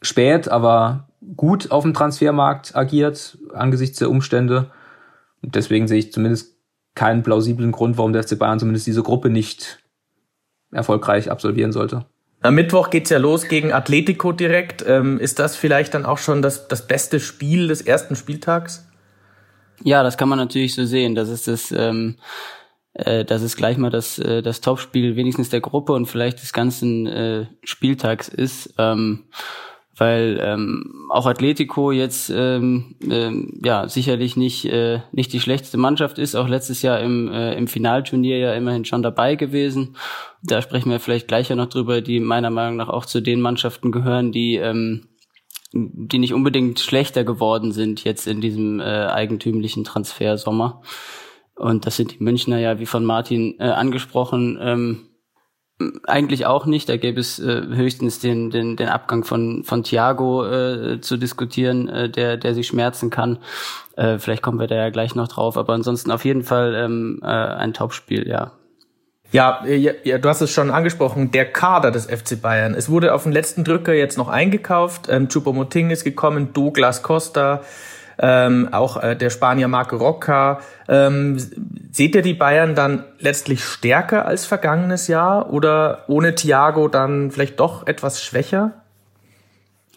spät, 0.00 0.48
aber 0.48 1.08
gut 1.36 1.70
auf 1.70 1.82
dem 1.82 1.94
Transfermarkt 1.94 2.74
agiert 2.74 3.36
angesichts 3.52 3.98
der 3.98 4.10
Umstände. 4.10 4.70
Und 5.42 5.54
deswegen 5.54 5.86
sehe 5.86 5.98
ich 5.98 6.12
zumindest 6.12 6.56
keinen 6.94 7.22
plausiblen 7.22 7.72
Grund, 7.72 7.98
warum 7.98 8.12
der 8.12 8.22
FC 8.22 8.38
Bayern 8.38 8.58
zumindest 8.58 8.86
diese 8.86 9.02
Gruppe 9.02 9.28
nicht 9.28 9.82
erfolgreich 10.72 11.30
absolvieren 11.30 11.72
sollte. 11.72 12.06
Am 12.40 12.54
Mittwoch 12.54 12.90
geht's 12.90 13.10
ja 13.10 13.18
los 13.18 13.48
gegen 13.48 13.72
Atletico 13.72 14.32
direkt. 14.32 14.84
Ähm, 14.86 15.18
ist 15.18 15.38
das 15.38 15.56
vielleicht 15.56 15.94
dann 15.94 16.06
auch 16.06 16.18
schon 16.18 16.42
das, 16.42 16.68
das 16.68 16.86
beste 16.86 17.20
Spiel 17.20 17.68
des 17.68 17.82
ersten 17.82 18.14
Spieltags? 18.16 18.88
Ja, 19.82 20.02
das 20.02 20.16
kann 20.16 20.28
man 20.28 20.38
natürlich 20.38 20.74
so 20.74 20.84
sehen. 20.84 21.14
Das 21.14 21.28
ist 21.28 21.48
das 21.48 21.72
ähm, 21.72 22.16
äh, 22.98 23.24
dass 23.24 23.42
es 23.42 23.56
gleich 23.56 23.78
mal 23.78 23.90
das, 23.90 24.18
äh, 24.18 24.42
das 24.42 24.60
Topspiel 24.60 25.14
wenigstens 25.14 25.50
der 25.50 25.60
Gruppe 25.60 25.92
und 25.92 26.06
vielleicht 26.06 26.42
des 26.42 26.52
ganzen 26.52 27.06
äh, 27.06 27.46
Spieltags 27.62 28.28
ist. 28.28 28.74
Ähm, 28.76 29.26
weil 29.98 30.40
ähm, 30.42 31.08
auch 31.10 31.26
Atletico 31.26 31.90
jetzt 31.90 32.30
ähm, 32.30 32.96
ähm, 33.08 33.60
ja 33.62 33.88
sicherlich 33.88 34.36
nicht 34.36 34.64
äh, 34.66 35.00
nicht 35.12 35.32
die 35.32 35.40
schlechteste 35.40 35.76
Mannschaft 35.76 36.18
ist, 36.18 36.34
auch 36.34 36.48
letztes 36.48 36.82
Jahr 36.82 37.00
im 37.00 37.28
äh, 37.28 37.54
im 37.54 37.66
Finalturnier 37.66 38.38
ja 38.38 38.54
immerhin 38.54 38.84
schon 38.84 39.02
dabei 39.02 39.34
gewesen. 39.34 39.96
Da 40.42 40.62
sprechen 40.62 40.90
wir 40.90 41.00
vielleicht 41.00 41.28
gleich 41.28 41.48
ja 41.48 41.56
noch 41.56 41.68
drüber, 41.68 42.00
die 42.00 42.20
meiner 42.20 42.50
Meinung 42.50 42.76
nach 42.76 42.88
auch 42.88 43.06
zu 43.06 43.20
den 43.20 43.40
Mannschaften 43.40 43.92
gehören, 43.92 44.32
die 44.32 44.56
ähm, 44.56 45.08
die 45.72 46.18
nicht 46.18 46.32
unbedingt 46.32 46.80
schlechter 46.80 47.24
geworden 47.24 47.72
sind 47.72 48.04
jetzt 48.04 48.26
in 48.26 48.40
diesem 48.40 48.80
äh, 48.80 48.84
eigentümlichen 48.84 49.84
Transfersommer. 49.84 50.82
Und 51.56 51.86
das 51.86 51.96
sind 51.96 52.12
die 52.12 52.22
Münchner 52.22 52.58
ja, 52.58 52.78
wie 52.78 52.86
von 52.86 53.04
Martin 53.04 53.56
äh, 53.58 53.64
angesprochen, 53.64 54.58
ähm, 54.60 55.07
eigentlich 56.06 56.46
auch 56.46 56.66
nicht. 56.66 56.88
Da 56.88 56.96
gäbe 56.96 57.20
es 57.20 57.38
äh, 57.38 57.62
höchstens 57.68 58.18
den, 58.18 58.50
den, 58.50 58.76
den 58.76 58.88
Abgang 58.88 59.24
von, 59.24 59.62
von 59.64 59.84
Thiago 59.84 60.44
äh, 60.44 61.00
zu 61.00 61.16
diskutieren, 61.16 61.88
äh, 61.88 62.10
der, 62.10 62.36
der 62.36 62.54
sich 62.54 62.66
schmerzen 62.66 63.10
kann. 63.10 63.38
Äh, 63.96 64.18
vielleicht 64.18 64.42
kommen 64.42 64.58
wir 64.58 64.66
da 64.66 64.74
ja 64.74 64.90
gleich 64.90 65.14
noch 65.14 65.28
drauf. 65.28 65.56
Aber 65.56 65.74
ansonsten 65.74 66.10
auf 66.10 66.24
jeden 66.24 66.42
Fall 66.42 66.74
ähm, 66.74 67.20
äh, 67.22 67.26
ein 67.26 67.74
Topspiel, 67.74 68.26
ja. 68.26 68.52
Ja, 69.30 69.64
ja, 69.66 69.92
ja, 70.04 70.16
du 70.16 70.28
hast 70.28 70.40
es 70.40 70.50
schon 70.50 70.70
angesprochen, 70.70 71.30
der 71.30 71.44
Kader 71.44 71.90
des 71.90 72.06
FC 72.06 72.40
Bayern. 72.40 72.74
Es 72.74 72.88
wurde 72.88 73.12
auf 73.12 73.24
den 73.24 73.32
letzten 73.32 73.62
Drücker 73.62 73.92
jetzt 73.92 74.16
noch 74.16 74.28
eingekauft. 74.28 75.08
Ähm, 75.10 75.28
Choupo-Moting 75.28 75.90
ist 75.90 76.04
gekommen, 76.04 76.54
Douglas 76.54 77.02
Costa, 77.02 77.62
ähm, 78.18 78.68
auch 78.72 79.02
äh, 79.02 79.16
der 79.16 79.30
Spanier 79.30 79.68
Marco 79.68 79.96
Rocca. 79.96 80.60
Ähm, 80.88 81.38
seht 81.92 82.14
ihr 82.14 82.22
die 82.22 82.34
Bayern 82.34 82.74
dann 82.74 83.04
letztlich 83.18 83.64
stärker 83.64 84.26
als 84.26 84.46
vergangenes 84.46 85.08
Jahr 85.08 85.52
oder 85.52 86.04
ohne 86.08 86.34
Thiago 86.34 86.88
dann 86.88 87.30
vielleicht 87.30 87.60
doch 87.60 87.86
etwas 87.86 88.22
schwächer? 88.22 88.72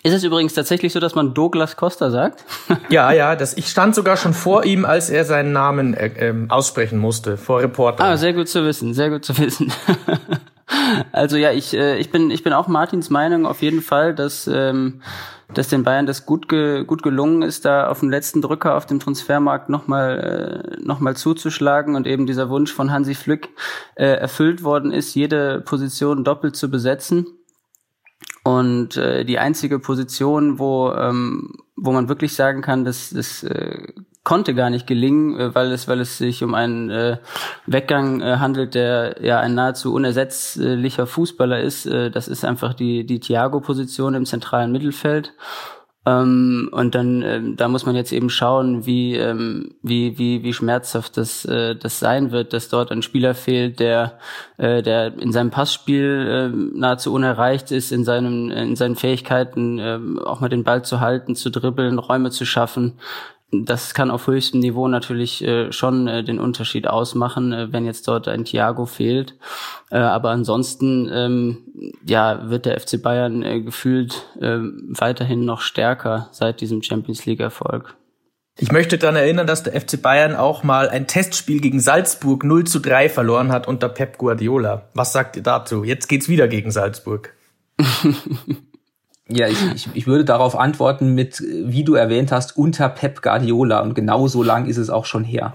Ist 0.03 0.13
es 0.13 0.23
übrigens 0.23 0.55
tatsächlich 0.55 0.93
so, 0.93 0.99
dass 0.99 1.13
man 1.13 1.35
Douglas 1.35 1.75
Costa 1.75 2.09
sagt? 2.09 2.43
ja, 2.89 3.11
ja, 3.11 3.35
das, 3.35 3.55
ich 3.55 3.67
stand 3.67 3.93
sogar 3.93 4.17
schon 4.17 4.33
vor 4.33 4.63
ihm, 4.63 4.83
als 4.83 5.11
er 5.11 5.25
seinen 5.25 5.51
Namen 5.51 5.93
äh, 5.93 6.29
äh, 6.29 6.33
aussprechen 6.49 6.97
musste, 6.97 7.37
vor 7.37 7.61
Reportern. 7.61 8.07
Ah, 8.07 8.17
sehr 8.17 8.33
gut 8.33 8.49
zu 8.49 8.65
wissen, 8.65 8.95
sehr 8.95 9.11
gut 9.11 9.23
zu 9.23 9.37
wissen. 9.37 9.71
also 11.11 11.37
ja, 11.37 11.51
ich, 11.51 11.75
äh, 11.75 11.97
ich, 11.97 12.09
bin, 12.09 12.31
ich 12.31 12.41
bin 12.41 12.51
auch 12.53 12.67
Martins 12.67 13.11
Meinung 13.11 13.45
auf 13.45 13.61
jeden 13.61 13.81
Fall, 13.81 14.15
dass 14.15 14.49
ähm, 14.51 15.01
dass 15.53 15.67
den 15.67 15.83
Bayern 15.83 16.05
das 16.05 16.25
gut, 16.25 16.47
ge, 16.47 16.83
gut 16.85 17.03
gelungen 17.03 17.41
ist, 17.41 17.65
da 17.65 17.87
auf 17.87 17.99
dem 17.99 18.09
letzten 18.09 18.41
Drücker 18.41 18.75
auf 18.75 18.85
dem 18.85 18.99
Transfermarkt 18.99 19.69
nochmal 19.69 20.75
äh, 20.79 20.81
noch 20.83 20.99
mal 20.99 21.15
zuzuschlagen 21.15 21.95
und 21.95 22.07
eben 22.07 22.25
dieser 22.25 22.49
Wunsch 22.49 22.73
von 22.73 22.91
Hansi 22.91 23.15
Flück 23.15 23.49
äh, 23.95 24.05
erfüllt 24.05 24.63
worden 24.63 24.91
ist, 24.91 25.15
jede 25.15 25.61
Position 25.61 26.23
doppelt 26.23 26.55
zu 26.55 26.69
besetzen. 26.69 27.25
Und 28.43 28.97
äh, 28.97 29.23
die 29.23 29.37
einzige 29.37 29.77
Position, 29.79 30.57
wo, 30.57 30.91
ähm, 30.93 31.53
wo 31.75 31.91
man 31.91 32.09
wirklich 32.09 32.33
sagen 32.33 32.61
kann, 32.61 32.85
dass 32.85 33.11
das 33.11 33.43
äh, 33.43 33.93
konnte 34.23 34.53
gar 34.53 34.69
nicht 34.69 34.87
gelingen, 34.87 35.39
äh, 35.39 35.55
weil 35.55 35.71
es, 35.71 35.87
weil 35.87 35.99
es 35.99 36.17
sich 36.17 36.43
um 36.43 36.53
einen 36.53 36.89
äh, 36.89 37.17
Weggang 37.65 38.21
äh, 38.21 38.37
handelt, 38.37 38.75
der 38.75 39.17
ja 39.21 39.39
ein 39.39 39.55
nahezu 39.55 39.93
unersetzlicher 39.93 41.07
Fußballer 41.07 41.59
ist. 41.59 41.85
Äh, 41.85 42.11
das 42.11 42.27
ist 42.27 42.45
einfach 42.45 42.73
die, 42.73 43.05
die 43.05 43.19
Thiago-Position 43.19 44.13
im 44.13 44.25
zentralen 44.25 44.71
Mittelfeld. 44.71 45.33
Ähm, 46.03 46.69
und 46.71 46.95
dann, 46.95 47.21
ähm, 47.21 47.55
da 47.57 47.67
muss 47.67 47.85
man 47.85 47.95
jetzt 47.95 48.11
eben 48.11 48.31
schauen, 48.31 48.87
wie, 48.87 49.15
ähm, 49.15 49.75
wie, 49.83 50.17
wie, 50.17 50.41
wie 50.41 50.53
schmerzhaft 50.53 51.15
das, 51.15 51.45
äh, 51.45 51.75
das 51.75 51.99
sein 51.99 52.31
wird, 52.31 52.53
dass 52.53 52.69
dort 52.69 52.91
ein 52.91 53.03
Spieler 53.03 53.35
fehlt, 53.35 53.79
der, 53.79 54.17
äh, 54.57 54.81
der 54.81 55.19
in 55.19 55.31
seinem 55.31 55.51
Passspiel 55.51 56.27
äh, 56.27 56.77
nahezu 56.77 57.13
unerreicht 57.13 57.71
ist, 57.71 57.91
in 57.91 58.03
seinem, 58.03 58.49
in 58.49 58.75
seinen 58.75 58.95
Fähigkeiten, 58.95 59.77
äh, 59.77 59.99
auch 60.25 60.39
mal 60.39 60.49
den 60.49 60.63
Ball 60.63 60.83
zu 60.83 61.01
halten, 61.01 61.35
zu 61.35 61.51
dribbeln, 61.51 61.99
Räume 61.99 62.31
zu 62.31 62.45
schaffen 62.45 62.97
das 63.51 63.93
kann 63.93 64.11
auf 64.11 64.27
höchstem 64.27 64.61
Niveau 64.61 64.87
natürlich 64.87 65.43
äh, 65.43 65.71
schon 65.71 66.07
äh, 66.07 66.23
den 66.23 66.39
Unterschied 66.39 66.87
ausmachen, 66.87 67.51
äh, 67.51 67.73
wenn 67.73 67.85
jetzt 67.85 68.07
dort 68.07 68.27
ein 68.27 68.45
Thiago 68.45 68.85
fehlt. 68.85 69.35
Äh, 69.89 69.97
aber 69.97 70.29
ansonsten 70.29 71.09
ähm, 71.11 71.57
ja, 72.05 72.49
wird 72.49 72.65
der 72.65 72.79
FC 72.79 73.01
Bayern 73.01 73.43
äh, 73.43 73.61
gefühlt 73.61 74.25
äh, 74.39 74.59
weiterhin 74.59 75.43
noch 75.43 75.61
stärker 75.61 76.29
seit 76.31 76.61
diesem 76.61 76.81
Champions 76.81 77.25
League-Erfolg. 77.25 77.95
Ich 78.57 78.71
möchte 78.71 78.97
daran 78.97 79.15
erinnern, 79.15 79.47
dass 79.47 79.63
der 79.63 79.79
FC 79.79 80.01
Bayern 80.01 80.35
auch 80.35 80.63
mal 80.63 80.87
ein 80.89 81.07
Testspiel 81.07 81.61
gegen 81.61 81.79
Salzburg 81.79 82.43
0 82.43 82.65
zu 82.65 82.79
3 82.79 83.09
verloren 83.09 83.51
hat 83.51 83.67
unter 83.67 83.89
Pep 83.89 84.17
Guardiola. 84.17 84.89
Was 84.93 85.13
sagt 85.13 85.35
ihr 85.35 85.43
dazu? 85.43 85.83
Jetzt 85.83 86.07
geht's 86.07 86.29
wieder 86.29 86.47
gegen 86.47 86.71
Salzburg. 86.71 87.33
Ja, 89.33 89.47
ich, 89.47 89.57
ich, 89.73 89.89
ich 89.93 90.07
würde 90.07 90.25
darauf 90.25 90.57
antworten 90.57 91.13
mit, 91.13 91.41
wie 91.41 91.83
du 91.83 91.95
erwähnt 91.95 92.31
hast, 92.31 92.57
unter 92.57 92.89
Pep 92.89 93.21
Guardiola. 93.21 93.79
Und 93.79 93.93
genau 93.93 94.27
so 94.27 94.43
lang 94.43 94.65
ist 94.65 94.77
es 94.77 94.89
auch 94.89 95.05
schon 95.05 95.23
her. 95.23 95.53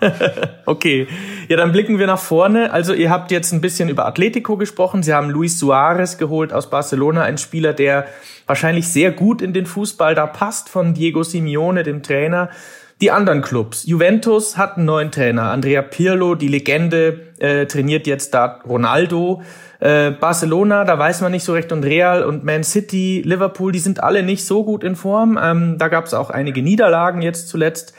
okay. 0.66 1.06
Ja, 1.48 1.56
dann 1.56 1.72
blicken 1.72 1.98
wir 1.98 2.06
nach 2.06 2.18
vorne. 2.18 2.72
Also 2.72 2.94
ihr 2.94 3.10
habt 3.10 3.30
jetzt 3.30 3.52
ein 3.52 3.60
bisschen 3.60 3.88
über 3.88 4.06
Atletico 4.06 4.56
gesprochen. 4.56 5.02
Sie 5.02 5.12
haben 5.12 5.30
Luis 5.30 5.58
Suarez 5.58 6.16
geholt 6.16 6.52
aus 6.52 6.70
Barcelona, 6.70 7.22
ein 7.22 7.38
Spieler, 7.38 7.72
der 7.72 8.06
wahrscheinlich 8.46 8.88
sehr 8.88 9.10
gut 9.10 9.42
in 9.42 9.52
den 9.52 9.66
Fußball 9.66 10.14
da 10.14 10.26
passt 10.26 10.68
von 10.68 10.94
Diego 10.94 11.22
Simeone, 11.22 11.82
dem 11.82 12.02
Trainer. 12.02 12.50
Die 13.02 13.10
anderen 13.10 13.42
Clubs. 13.42 13.84
Juventus 13.84 14.56
hat 14.56 14.76
einen 14.76 14.86
neuen 14.86 15.10
Trainer. 15.10 15.50
Andrea 15.50 15.82
Pirlo, 15.82 16.34
die 16.34 16.48
Legende, 16.48 17.26
äh, 17.38 17.66
trainiert 17.66 18.06
jetzt 18.06 18.32
da 18.32 18.60
Ronaldo. 18.66 19.42
Äh, 19.80 20.12
Barcelona, 20.12 20.84
da 20.84 20.98
weiß 20.98 21.20
man 21.20 21.32
nicht 21.32 21.44
so 21.44 21.52
recht. 21.52 21.72
Und 21.72 21.84
Real 21.84 22.24
und 22.24 22.44
Man 22.44 22.64
City, 22.64 23.22
Liverpool, 23.22 23.70
die 23.70 23.80
sind 23.80 24.02
alle 24.02 24.22
nicht 24.22 24.46
so 24.46 24.64
gut 24.64 24.82
in 24.82 24.96
Form. 24.96 25.38
Ähm, 25.42 25.76
da 25.76 25.88
gab 25.88 26.06
es 26.06 26.14
auch 26.14 26.30
einige 26.30 26.62
Niederlagen 26.62 27.20
jetzt 27.20 27.48
zuletzt. 27.48 27.92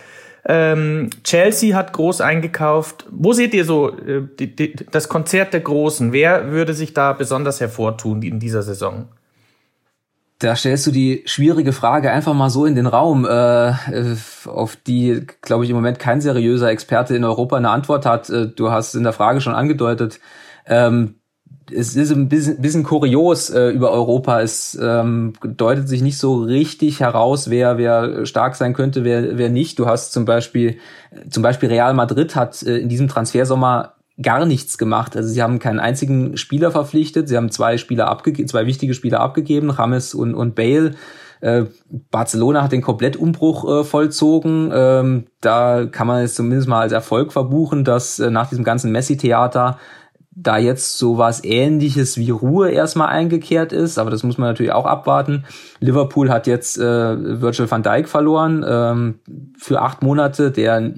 Ähm, 0.49 1.11
Chelsea 1.23 1.75
hat 1.75 1.93
groß 1.93 2.21
eingekauft. 2.21 3.05
Wo 3.11 3.33
seht 3.33 3.53
ihr 3.53 3.65
so 3.65 3.89
äh, 3.89 4.23
die, 4.39 4.55
die, 4.55 4.75
das 4.89 5.09
Konzert 5.09 5.53
der 5.53 5.59
Großen? 5.59 6.11
Wer 6.11 6.51
würde 6.51 6.73
sich 6.73 6.95
da 6.95 7.13
besonders 7.13 7.61
hervortun 7.61 8.23
in 8.23 8.39
dieser 8.39 8.63
Saison? 8.63 9.09
Da 10.39 10.55
stellst 10.55 10.85
du 10.85 10.91
die 10.91 11.23
schwierige 11.25 11.73
Frage 11.73 12.11
einfach 12.11 12.35
mal 12.35 12.51
so 12.51 12.65
in 12.65 12.75
den 12.75 12.85
Raum, 12.85 13.25
äh, 13.25 13.73
auf 14.45 14.75
die, 14.75 15.25
glaube 15.41 15.63
ich, 15.63 15.71
im 15.71 15.75
Moment 15.75 15.97
kein 15.97 16.21
seriöser 16.21 16.69
Experte 16.69 17.15
in 17.15 17.23
Europa 17.23 17.57
eine 17.57 17.71
Antwort 17.71 18.05
hat. 18.05 18.29
Äh, 18.29 18.47
du 18.47 18.69
hast 18.69 18.93
in 18.93 19.03
der 19.03 19.13
Frage 19.13 19.41
schon 19.41 19.55
angedeutet. 19.55 20.19
Ähm, 20.67 21.15
es 21.71 21.95
ist 21.95 22.11
ein 22.11 22.29
bisschen, 22.29 22.61
bisschen 22.61 22.83
kurios 22.83 23.49
äh, 23.49 23.69
über 23.69 23.91
Europa. 23.91 24.41
Es 24.41 24.77
ähm, 24.81 25.33
deutet 25.43 25.89
sich 25.89 26.01
nicht 26.01 26.17
so 26.17 26.35
richtig 26.43 26.99
heraus, 26.99 27.49
wer 27.49 27.77
wer 27.77 28.25
stark 28.25 28.55
sein 28.55 28.73
könnte, 28.73 29.03
wer 29.03 29.37
wer 29.37 29.49
nicht. 29.49 29.79
Du 29.79 29.85
hast 29.87 30.13
zum 30.13 30.25
Beispiel 30.25 30.77
zum 31.29 31.43
Beispiel 31.43 31.69
Real 31.69 31.93
Madrid 31.93 32.35
hat 32.35 32.63
äh, 32.63 32.77
in 32.77 32.89
diesem 32.89 33.07
Transfersommer 33.07 33.96
gar 34.21 34.45
nichts 34.45 34.77
gemacht. 34.77 35.15
Also 35.15 35.29
sie 35.29 35.41
haben 35.41 35.59
keinen 35.59 35.79
einzigen 35.79 36.37
Spieler 36.37 36.71
verpflichtet. 36.71 37.29
Sie 37.29 37.37
haben 37.37 37.51
zwei 37.51 37.77
Spieler 37.77 38.07
abgegeben, 38.07 38.47
zwei 38.47 38.65
wichtige 38.65 38.93
Spieler 38.93 39.19
abgegeben, 39.19 39.69
Rames 39.69 40.13
und 40.13 40.33
und 40.33 40.55
Bale. 40.55 40.95
Äh, 41.39 41.65
Barcelona 42.09 42.63
hat 42.63 42.71
den 42.71 42.81
Komplettumbruch 42.81 43.81
äh, 43.81 43.83
vollzogen. 43.83 44.71
Ähm, 44.73 45.25
da 45.39 45.85
kann 45.85 46.07
man 46.07 46.23
es 46.23 46.35
zumindest 46.35 46.67
mal 46.67 46.81
als 46.81 46.93
Erfolg 46.93 47.31
verbuchen, 47.31 47.83
dass 47.83 48.19
äh, 48.19 48.31
nach 48.31 48.49
diesem 48.49 48.63
ganzen 48.63 48.91
Messi-Theater 48.91 49.77
da 50.39 50.57
jetzt 50.59 50.97
so 50.99 51.17
was 51.17 51.43
ähnliches 51.43 52.17
wie 52.17 52.29
Ruhe 52.29 52.69
erstmal 52.69 53.07
eingekehrt 53.07 53.73
ist, 53.73 53.97
aber 53.97 54.11
das 54.11 54.21
muss 54.21 54.37
man 54.37 54.49
natürlich 54.49 54.71
auch 54.71 54.85
abwarten. 54.85 55.45
Liverpool 55.79 56.29
hat 56.29 56.45
jetzt 56.45 56.77
äh, 56.77 57.41
Virgil 57.41 57.69
van 57.69 57.81
Dijk 57.81 58.07
verloren 58.07 58.63
ähm, 58.67 59.19
für 59.57 59.81
acht 59.81 60.03
Monate, 60.03 60.51
der 60.51 60.93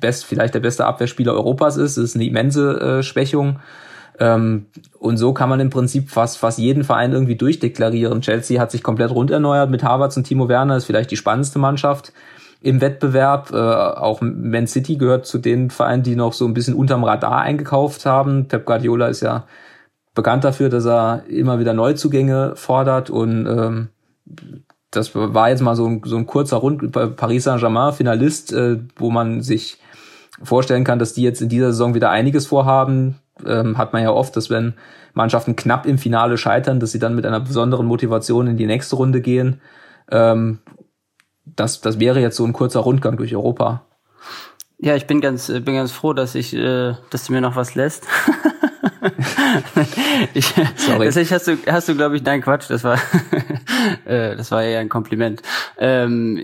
best, 0.00 0.24
vielleicht 0.24 0.54
der 0.54 0.60
beste 0.60 0.86
Abwehrspieler 0.86 1.32
Europas 1.32 1.76
ist. 1.76 1.96
Das 1.96 2.04
ist 2.04 2.14
eine 2.14 2.24
immense 2.24 2.80
äh, 2.80 3.02
Schwächung. 3.02 3.60
Ähm, 4.18 4.66
und 4.98 5.16
so 5.16 5.32
kann 5.32 5.48
man 5.48 5.60
im 5.60 5.70
Prinzip 5.70 6.10
fast, 6.10 6.38
fast 6.38 6.58
jeden 6.58 6.84
Verein 6.84 7.12
irgendwie 7.12 7.36
durchdeklarieren. 7.36 8.20
Chelsea 8.20 8.60
hat 8.60 8.70
sich 8.70 8.82
komplett 8.82 9.10
rund 9.10 9.30
erneuert 9.30 9.70
mit 9.70 9.82
Harvards 9.82 10.16
und 10.16 10.24
Timo 10.24 10.48
Werner, 10.48 10.76
ist 10.76 10.84
vielleicht 10.84 11.10
die 11.10 11.16
spannendste 11.16 11.58
Mannschaft 11.58 12.12
im 12.60 12.80
Wettbewerb. 12.80 13.50
Äh, 13.52 13.56
auch 13.56 14.20
Man 14.20 14.66
City 14.66 14.96
gehört 14.96 15.26
zu 15.26 15.38
den 15.38 15.70
Vereinen, 15.70 16.02
die 16.02 16.16
noch 16.16 16.34
so 16.34 16.44
ein 16.46 16.54
bisschen 16.54 16.74
unterm 16.74 17.04
Radar 17.04 17.40
eingekauft 17.40 18.04
haben. 18.04 18.46
Pep 18.46 18.66
Guardiola 18.66 19.08
ist 19.08 19.22
ja 19.22 19.46
bekannt 20.14 20.44
dafür, 20.44 20.68
dass 20.68 20.84
er 20.84 21.24
immer 21.28 21.58
wieder 21.58 21.72
Neuzugänge 21.72 22.52
fordert 22.56 23.10
und 23.10 23.46
ähm, 23.46 23.88
das 24.90 25.14
war 25.14 25.50
jetzt 25.50 25.62
mal 25.62 25.76
so 25.76 25.86
ein, 25.86 26.02
so 26.04 26.16
ein 26.16 26.26
kurzer 26.26 26.56
Rund 26.56 26.92
Paris 26.92 27.44
Saint-Germain, 27.44 27.92
Finalist, 27.92 28.52
äh, 28.52 28.78
wo 28.96 29.10
man 29.10 29.40
sich 29.40 29.78
vorstellen 30.42 30.84
kann, 30.84 30.98
dass 30.98 31.14
die 31.14 31.22
jetzt 31.22 31.42
in 31.42 31.48
dieser 31.48 31.72
Saison 31.72 31.94
wieder 31.94 32.10
einiges 32.10 32.46
vorhaben. 32.46 33.18
Ähm, 33.46 33.78
hat 33.78 33.92
man 33.92 34.02
ja 34.02 34.10
oft, 34.10 34.36
dass 34.36 34.50
wenn 34.50 34.74
Mannschaften 35.14 35.56
knapp 35.56 35.86
im 35.86 35.98
Finale 35.98 36.38
scheitern, 36.38 36.80
dass 36.80 36.92
sie 36.92 36.98
dann 36.98 37.14
mit 37.14 37.26
einer 37.26 37.40
besonderen 37.40 37.86
Motivation 37.86 38.46
in 38.46 38.56
die 38.56 38.66
nächste 38.66 38.96
Runde 38.96 39.20
gehen. 39.20 39.60
Ähm, 40.10 40.60
das, 41.44 41.80
das 41.80 41.98
wäre 41.98 42.20
jetzt 42.20 42.36
so 42.36 42.44
ein 42.44 42.52
kurzer 42.52 42.80
Rundgang 42.80 43.16
durch 43.16 43.34
Europa. 43.34 43.86
Ja, 44.78 44.94
ich 44.96 45.06
bin 45.06 45.20
ganz, 45.20 45.48
bin 45.48 45.74
ganz 45.74 45.92
froh, 45.92 46.12
dass 46.12 46.34
ich, 46.34 46.54
äh, 46.54 46.94
dass 47.10 47.26
du 47.26 47.32
mir 47.32 47.40
noch 47.40 47.56
was 47.56 47.74
lässt. 47.74 48.06
ich, 50.34 50.46
Sorry. 50.76 51.06
Tatsächlich 51.06 51.32
hast 51.32 51.48
du, 51.48 51.56
hast 51.66 51.88
du, 51.88 51.94
glaube 51.94 52.16
ich, 52.16 52.22
nein, 52.22 52.42
Quatsch, 52.42 52.70
das 52.70 52.84
war, 52.84 52.98
äh, 54.04 54.36
das 54.36 54.50
war 54.50 54.62
eher 54.62 54.80
ein 54.80 54.88
Kompliment. 54.88 55.42
Ähm, 55.78 56.42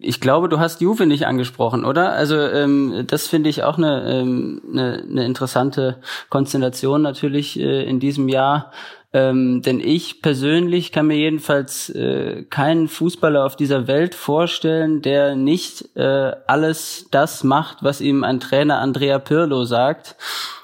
ich 0.00 0.20
glaube, 0.20 0.48
du 0.48 0.58
hast 0.58 0.80
Juve 0.80 1.06
nicht 1.06 1.26
angesprochen, 1.26 1.84
oder? 1.84 2.12
Also 2.12 2.36
ähm, 2.36 3.04
das 3.06 3.26
finde 3.26 3.50
ich 3.50 3.64
auch 3.64 3.78
eine, 3.78 4.04
ähm, 4.08 4.62
eine, 4.70 5.04
eine 5.08 5.24
interessante 5.24 6.00
Konstellation 6.28 7.02
natürlich 7.02 7.58
äh, 7.58 7.84
in 7.84 8.00
diesem 8.00 8.28
Jahr. 8.28 8.72
Ähm, 9.10 9.62
denn 9.62 9.80
ich 9.80 10.20
persönlich 10.20 10.92
kann 10.92 11.06
mir 11.06 11.16
jedenfalls 11.16 11.88
äh, 11.90 12.44
keinen 12.44 12.88
Fußballer 12.88 13.42
auf 13.42 13.56
dieser 13.56 13.86
Welt 13.86 14.14
vorstellen, 14.14 15.00
der 15.00 15.34
nicht 15.34 15.96
äh, 15.96 16.32
alles 16.46 17.06
das 17.10 17.42
macht, 17.42 17.82
was 17.82 18.02
ihm 18.02 18.22
ein 18.22 18.38
Trainer 18.38 18.80
Andrea 18.80 19.18
Pirlo 19.18 19.64
sagt. 19.64 20.16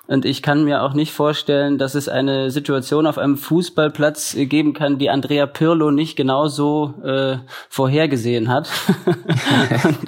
Und 0.07 0.27
ich 0.27 0.43
kann 0.43 0.65
mir 0.65 0.83
auch 0.83 0.93
nicht 0.93 1.13
vorstellen, 1.13 1.79
dass 1.79 1.95
es 1.95 2.11
eine 2.11 2.51
Situation 2.51 3.07
auf 3.07 3.17
einem 3.17 3.39
Fußballplatz 3.39 4.35
äh, 4.35 4.45
geben 4.45 4.75
kann, 4.75 4.99
die 4.99 5.09
Andrea 5.09 5.47
Pirlo 5.47 5.91
nicht 5.91 6.15
genauso 6.15 6.95
äh, 7.03 7.39
vorhergesehen 7.71 8.49
hat. 8.49 8.69
und, 9.85 9.99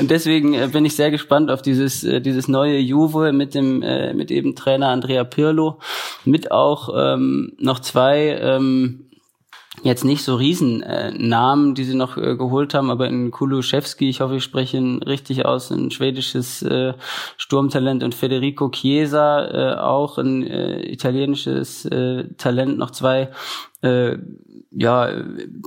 und, 0.00 0.10
deswegen 0.10 0.54
äh, 0.54 0.68
bin 0.72 0.84
ich 0.84 0.96
sehr 0.96 1.12
gespannt 1.12 1.50
auf 1.50 1.62
dieses 1.62 2.02
äh, 2.02 2.20
dieses 2.20 2.48
neue 2.48 2.78
Juve 2.78 3.32
mit 3.32 3.54
dem 3.54 3.82
äh, 3.82 4.14
mit 4.14 4.32
eben 4.32 4.56
Trainer 4.56 4.88
Andrea 4.88 5.22
Pirlo, 5.22 5.78
mit 6.24 6.50
auch 6.50 6.88
ähm, 6.96 7.52
noch 7.58 7.78
zwei 7.78 8.36
ähm, 8.40 9.05
jetzt 9.86 10.04
nicht 10.04 10.22
so 10.22 10.34
Riesennamen, 10.34 11.70
äh, 11.70 11.74
die 11.74 11.84
sie 11.84 11.94
noch 11.94 12.16
äh, 12.16 12.36
geholt 12.36 12.74
haben, 12.74 12.90
aber 12.90 13.06
in 13.06 13.30
Kuluszewski, 13.30 14.08
ich 14.08 14.20
hoffe, 14.20 14.36
ich 14.36 14.44
spreche 14.44 14.76
ihn 14.76 15.02
richtig 15.02 15.44
aus, 15.44 15.70
ein 15.70 15.90
schwedisches 15.90 16.62
äh, 16.62 16.94
Sturmtalent 17.36 18.02
und 18.02 18.14
Federico 18.14 18.70
Chiesa, 18.70 19.46
äh, 19.46 19.78
auch 19.78 20.18
ein 20.18 20.46
äh, 20.46 20.80
italienisches 20.90 21.84
äh, 21.86 22.24
Talent, 22.36 22.78
noch 22.78 22.90
zwei 22.90 23.30
äh, 23.82 24.18
ja, 24.78 25.10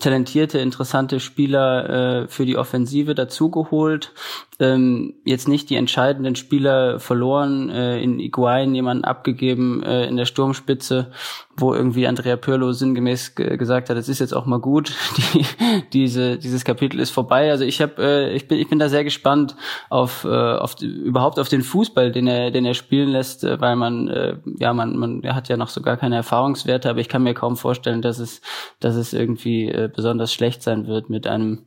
talentierte, 0.02 0.60
interessante 0.60 1.20
Spieler 1.20 2.24
äh, 2.24 2.28
für 2.28 2.46
die 2.46 2.58
Offensive 2.58 3.16
dazugeholt. 3.16 4.14
Ähm, 4.62 5.14
jetzt 5.24 5.48
nicht 5.48 5.70
die 5.70 5.76
entscheidenden 5.76 6.36
Spieler 6.36 7.00
verloren, 7.00 7.70
äh, 7.70 8.02
in 8.02 8.20
Iguain 8.20 8.76
jemanden 8.76 9.06
abgegeben 9.06 9.82
äh, 9.84 10.06
in 10.06 10.18
der 10.18 10.26
Sturmspitze, 10.26 11.12
wo 11.56 11.74
irgendwie 11.74 12.08
Andrea 12.08 12.36
Pirlo 12.36 12.74
sinngemäß 12.74 13.36
gesagt 13.36 13.90
hat, 13.90 13.96
es 13.96 14.10
ist 14.10 14.20
jetzt 14.20 14.34
auch 14.34 14.46
mal 14.46 14.60
gut, 14.60 14.94
die, 15.34 15.46
diese, 15.94 16.38
dieses 16.38 16.66
Kapitel 16.66 17.00
ist 17.00 17.12
vorbei. 17.12 17.52
Also 17.52 17.64
ich 17.64 17.82
habe, 17.82 18.04
äh, 18.04 18.36
ich 18.36 18.50
bin, 18.50 18.60
ich 18.60 18.68
bin 18.68 18.80
da 18.80 18.90
sehr 18.90 19.06
gespannt 19.06 19.56
auf, 19.90 20.26
äh, 20.26 20.28
auf 20.28 20.82
überhaupt 20.82 21.40
auf 21.40 21.48
den 21.48 21.62
Fußball, 21.62 22.12
den 22.12 22.28
er, 22.28 22.52
den 22.52 22.66
er 22.66 22.74
spielen 22.74 23.10
lässt, 23.10 23.46
äh, 23.46 23.62
weil 23.62 23.78
man, 23.78 24.10
äh, 24.10 24.38
ja, 24.60 24.74
man, 24.74 24.98
man 24.98 25.22
hat 25.34 25.48
ja 25.48 25.56
noch 25.56 25.70
so 25.70 25.82
gar 25.82 25.96
keine 25.96 26.18
Erfahrungswerte, 26.18 26.90
aber 26.90 27.00
ich 27.00 27.08
kann 27.08 27.24
mir 27.24 27.34
kaum 27.34 27.56
vorstellen, 27.56 28.02
dass 28.02 28.20
es, 28.20 28.42
dass 28.82 28.96
es 28.96 29.14
irgendwie 29.14 29.70
äh, 29.70 29.90
besonders 29.94 30.34
schlecht 30.34 30.64
sein 30.64 30.86
wird 30.88 31.10
mit 31.10 31.28
einem 31.28 31.66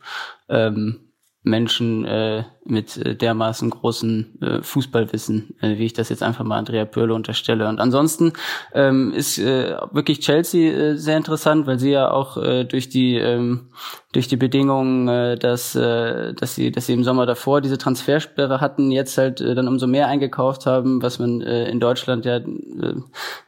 ähm, 0.51 1.01
Menschen 1.43 2.05
äh, 2.05 2.45
mit 2.65 2.97
äh, 2.97 3.17
dermaßen 3.17 3.71
großen 3.71 4.41
äh, 4.41 4.63
Fußballwissen, 4.63 5.55
äh, 5.61 5.79
wie 5.79 5.87
ich 5.87 5.93
das 5.93 6.09
jetzt 6.09 6.23
einfach 6.23 6.45
mal 6.45 6.59
Andrea 6.59 6.85
Pirlo 6.85 7.15
unterstelle. 7.15 7.69
Und 7.69 7.81
ansonsten 7.81 8.33
ähm, 8.73 9.13
ist 9.13 9.39
äh, 9.39 9.77
wirklich 9.91 10.21
Chelsea 10.21 10.73
äh, 10.73 10.97
sehr 10.97 11.17
interessant, 11.17 11.67
weil 11.67 11.79
sie 11.79 11.91
ja 11.91 12.11
auch 12.11 12.37
äh, 12.37 12.65
durch 12.65 12.89
die 12.89 13.17
ähm, 13.17 13.69
durch 14.13 14.29
die 14.29 14.37
Bedingungen, 14.37 15.09
äh, 15.09 15.37
dass 15.37 15.75
äh, 15.75 16.35
dass 16.35 16.55
sie 16.55 16.71
dass 16.71 16.87
sie 16.87 16.93
im 16.93 17.05
Sommer 17.05 17.27
davor 17.27 17.61
diese 17.61 17.79
Transfersperre 17.79 18.61
hatten, 18.61 18.93
jetzt 18.93 19.19
halt 19.19 19.41
äh, 19.41 19.55
dann 19.55 19.67
umso 19.67 19.87
mehr 19.87 20.07
eingekauft 20.07 20.67
haben, 20.67 21.03
was 21.03 21.19
man 21.19 21.41
äh, 21.41 21.69
in 21.69 21.81
Deutschland 21.81 22.25
ja 22.25 22.37
äh, 22.37 22.45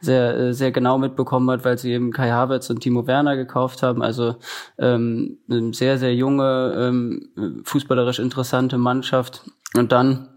sehr 0.01 0.37
äh, 0.37 0.53
sehr 0.53 0.71
genau 0.71 0.97
mitbekommen 0.97 1.49
hat, 1.51 1.63
weil 1.63 1.77
sie 1.77 1.93
eben 1.93 2.11
Kai 2.11 2.31
Havertz 2.31 2.69
und 2.69 2.81
Timo 2.81 3.07
Werner 3.07 3.37
gekauft 3.37 3.81
haben. 3.81 4.01
Also 4.01 4.35
ähm, 4.77 5.37
sehr 5.71 5.97
sehr 5.97 6.13
junge 6.13 6.75
ähm, 6.77 7.61
fußballerisch 7.63 8.19
interessante 8.19 8.77
Mannschaft 8.77 9.04
Mannschaft. 9.05 9.43
Und 9.75 9.91
dann 9.91 10.29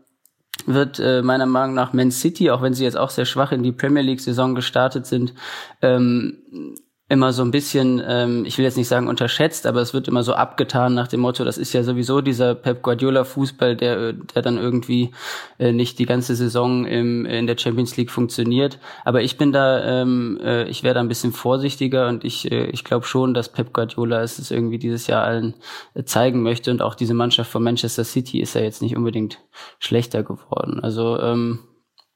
wird 0.67 0.99
äh, 0.99 1.23
meiner 1.23 1.47
Meinung 1.47 1.75
nach 1.75 1.93
Man 1.93 2.11
City, 2.11 2.51
auch 2.51 2.61
wenn 2.61 2.75
sie 2.75 2.85
jetzt 2.85 2.97
auch 2.97 3.11
sehr 3.11 3.25
schwach 3.25 3.53
in 3.53 3.63
die 3.63 3.73
Premier 3.73 4.03
League-Saison 4.03 4.55
gestartet 4.55 5.07
sind, 5.07 5.33
ähm, 5.81 6.75
immer 7.11 7.33
so 7.33 7.43
ein 7.43 7.51
bisschen, 7.51 8.03
ähm, 8.07 8.45
ich 8.45 8.59
will 8.59 8.67
jetzt 8.67 8.77
nicht 8.77 8.89
sagen 8.89 9.09
unterschätzt, 9.09 9.67
aber 9.67 9.81
es 9.81 9.95
wird 9.95 10.09
immer 10.09 10.23
so 10.23 10.35
abgetan 10.35 10.93
nach 10.93 11.09
dem 11.09 11.21
Motto, 11.21 11.43
das 11.43 11.57
ist 11.57 11.73
ja 11.73 11.83
sowieso 11.83 12.21
dieser 12.21 12.55
Pep 12.55 12.83
Guardiola 12.83 13.25
Fußball, 13.25 13.77
der, 13.77 14.13
der 14.13 14.43
dann 14.43 14.59
irgendwie 14.59 15.13
äh, 15.59 15.73
nicht 15.73 15.99
die 15.99 16.05
ganze 16.05 16.37
Saison 16.37 16.85
im, 16.85 17.25
in 17.25 17.47
der 17.47 17.57
Champions 17.57 17.97
League 17.97 18.11
funktioniert. 18.11 18.79
Aber 19.07 19.23
ich 19.23 19.39
bin 19.39 19.53
da, 19.53 20.03
ähm, 20.03 20.39
äh, 20.43 20.69
ich 20.69 20.83
wäre 20.83 20.95
da 20.95 21.01
ein 21.01 21.09
bisschen 21.09 21.33
vorsichtiger 21.33 22.09
und 22.09 22.25
ich, 22.25 22.53
äh, 22.53 22.67
ich 22.67 22.85
glaube 22.85 23.07
schon, 23.07 23.33
dass 23.33 23.51
Pep 23.51 23.73
Guardiola 23.73 24.23
es 24.23 24.51
irgendwie 24.51 24.79
dieses 24.79 25.07
Jahr 25.07 25.25
allen 25.25 25.55
äh, 25.95 26.05
zeigen 26.05 26.43
möchte 26.43 26.71
und 26.71 26.83
auch 26.83 26.95
diese 26.95 27.15
Mannschaft 27.15 27.51
von 27.51 27.63
Manchester 27.63 28.05
City 28.05 28.41
ist 28.41 28.55
ja 28.55 28.61
jetzt 28.61 28.83
nicht 28.83 28.97
unbedingt 28.97 29.39
schlechter 29.79 30.23
geworden. 30.23 30.81
Also 30.81 31.19
ähm, 31.21 31.61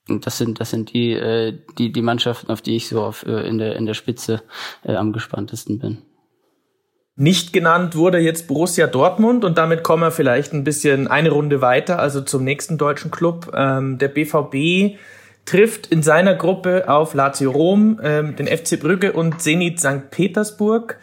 das 0.09 0.38
sind, 0.38 0.61
das 0.61 0.71
sind 0.71 0.92
die, 0.92 1.12
äh, 1.12 1.56
die, 1.78 1.92
die 1.92 2.02
Mannschaften, 2.02 2.50
auf 2.50 2.61
die 2.61 2.76
ich 2.76 2.88
so 2.88 3.02
auf, 3.02 3.25
äh, 3.25 3.47
in, 3.47 3.59
der, 3.59 3.76
in 3.76 3.87
der 3.87 3.94
Spitze 3.94 4.42
äh, 4.85 4.97
am 4.97 5.12
gespanntesten 5.12 5.78
bin. 5.78 5.99
Nicht 7.14 7.52
genannt 7.52 7.94
wurde 7.94 8.18
jetzt 8.18 8.49
Borussia 8.49 8.87
Dortmund 8.87 9.44
und 9.44 9.59
damit 9.59 9.82
kommen 9.82 10.02
wir 10.02 10.11
vielleicht 10.11 10.54
ein 10.54 10.64
bisschen 10.64 11.09
eine 11.09 11.30
Runde 11.30 11.61
weiter, 11.61 11.99
also 11.99 12.23
zum 12.23 12.42
nächsten 12.42 12.78
deutschen 12.78 13.11
Club. 13.11 13.52
Ähm, 13.54 13.99
der 13.99 14.09
BVB 14.09 14.99
trifft 15.44 15.88
in 15.88 16.02
seiner 16.02 16.35
Gruppe 16.35 16.88
auf 16.88 17.14
Lazio 17.14 17.50
Rom, 17.50 18.00
ähm, 18.02 18.35
den 18.37 18.47
FC 18.47 18.80
Brügge 18.80 19.12
und 19.12 19.40
Zenit 19.40 19.78
St. 19.78 20.11
Petersburg. 20.11 20.99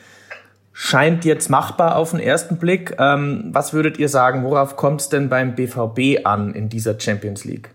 Scheint 0.73 1.25
jetzt 1.25 1.49
machbar 1.49 1.95
auf 1.95 2.11
den 2.11 2.19
ersten 2.19 2.57
Blick. 2.57 2.95
Ähm, 2.97 3.49
was 3.51 3.73
würdet 3.73 3.97
ihr 3.97 4.09
sagen, 4.09 4.43
worauf 4.43 4.77
kommt 4.77 5.01
es 5.01 5.09
denn 5.09 5.29
beim 5.29 5.55
BVB 5.55 6.25
an 6.25 6.53
in 6.53 6.69
dieser 6.69 6.99
Champions 6.99 7.45
League? 7.45 7.69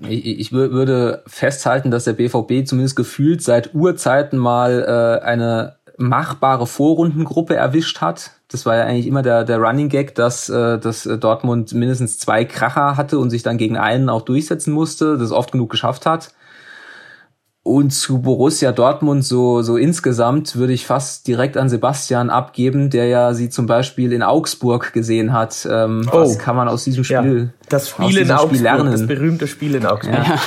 Ich, 0.00 0.26
ich 0.26 0.52
würde 0.52 1.22
festhalten, 1.26 1.90
dass 1.90 2.04
der 2.04 2.12
BVB 2.12 2.66
zumindest 2.66 2.96
gefühlt 2.96 3.42
seit 3.42 3.74
Urzeiten 3.74 4.38
mal 4.38 4.82
äh, 5.22 5.24
eine 5.24 5.76
machbare 5.96 6.66
Vorrundengruppe 6.66 7.56
erwischt 7.56 8.00
hat. 8.00 8.32
Das 8.48 8.66
war 8.66 8.76
ja 8.76 8.84
eigentlich 8.84 9.06
immer 9.06 9.22
der, 9.22 9.44
der 9.44 9.58
Running 9.58 9.88
Gag, 9.88 10.14
dass, 10.14 10.48
äh, 10.48 10.78
dass 10.78 11.04
Dortmund 11.04 11.72
mindestens 11.72 12.18
zwei 12.18 12.44
Kracher 12.44 12.96
hatte 12.96 13.18
und 13.18 13.30
sich 13.30 13.42
dann 13.42 13.58
gegen 13.58 13.76
einen 13.76 14.08
auch 14.08 14.22
durchsetzen 14.22 14.72
musste, 14.72 15.16
das 15.18 15.32
oft 15.32 15.52
genug 15.52 15.70
geschafft 15.70 16.06
hat. 16.06 16.32
Und 17.66 17.90
zu 17.90 18.22
Borussia 18.22 18.70
Dortmund 18.70 19.24
so, 19.24 19.60
so 19.62 19.76
insgesamt 19.76 20.54
würde 20.54 20.72
ich 20.72 20.86
fast 20.86 21.26
direkt 21.26 21.56
an 21.56 21.68
Sebastian 21.68 22.30
abgeben, 22.30 22.90
der 22.90 23.06
ja 23.06 23.34
sie 23.34 23.50
zum 23.50 23.66
Beispiel 23.66 24.12
in 24.12 24.22
Augsburg 24.22 24.92
gesehen 24.92 25.32
hat. 25.32 25.66
Ähm, 25.68 26.08
oh. 26.12 26.20
Was 26.20 26.38
kann 26.38 26.54
man 26.54 26.68
aus 26.68 26.84
diesem 26.84 27.02
Spiel, 27.02 27.50
ja, 27.50 27.66
das 27.68 27.88
Spiel 27.88 28.18
in 28.18 28.30
Augsburg, 28.30 28.50
Spiel 28.50 28.62
lernen? 28.62 28.92
Das 28.92 29.04
berühmte 29.04 29.48
Spiel 29.48 29.74
in 29.74 29.84
Augsburg. 29.84 30.14
Ja. 30.14 30.38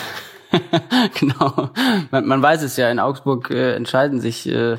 genau. 1.19 1.71
Man, 2.09 2.25
man 2.25 2.41
weiß 2.41 2.63
es 2.63 2.77
ja, 2.77 2.89
in 2.89 2.99
Augsburg 2.99 3.51
äh, 3.51 3.73
entscheiden 3.75 4.21
sich 4.21 4.47
äh, 4.47 4.77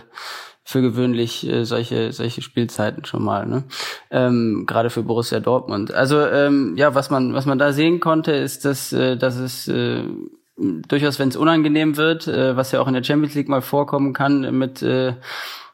für 0.64 0.80
gewöhnlich 0.80 1.46
äh, 1.46 1.64
solche 1.64 2.12
solche 2.12 2.40
Spielzeiten 2.40 3.04
schon 3.04 3.22
mal, 3.22 3.46
ne? 3.46 3.64
Ähm, 4.10 4.64
Gerade 4.66 4.88
für 4.88 5.02
Borussia 5.02 5.40
Dortmund. 5.40 5.92
Also 5.92 6.24
ähm, 6.26 6.72
ja, 6.78 6.94
was 6.94 7.10
man 7.10 7.34
was 7.34 7.44
man 7.44 7.58
da 7.58 7.74
sehen 7.74 8.00
konnte, 8.00 8.32
ist, 8.32 8.64
dass 8.64 8.94
äh, 8.94 9.18
dass 9.18 9.36
es 9.36 9.68
äh, 9.68 10.04
durchaus, 10.88 11.18
wenn 11.18 11.28
es 11.28 11.36
unangenehm 11.36 11.96
wird, 11.96 12.28
äh, 12.28 12.56
was 12.56 12.72
ja 12.72 12.80
auch 12.80 12.88
in 12.88 12.94
der 12.94 13.04
Champions 13.04 13.34
League 13.34 13.48
mal 13.48 13.62
vorkommen 13.62 14.12
kann, 14.12 14.56
mit 14.58 14.82
äh, 14.82 15.14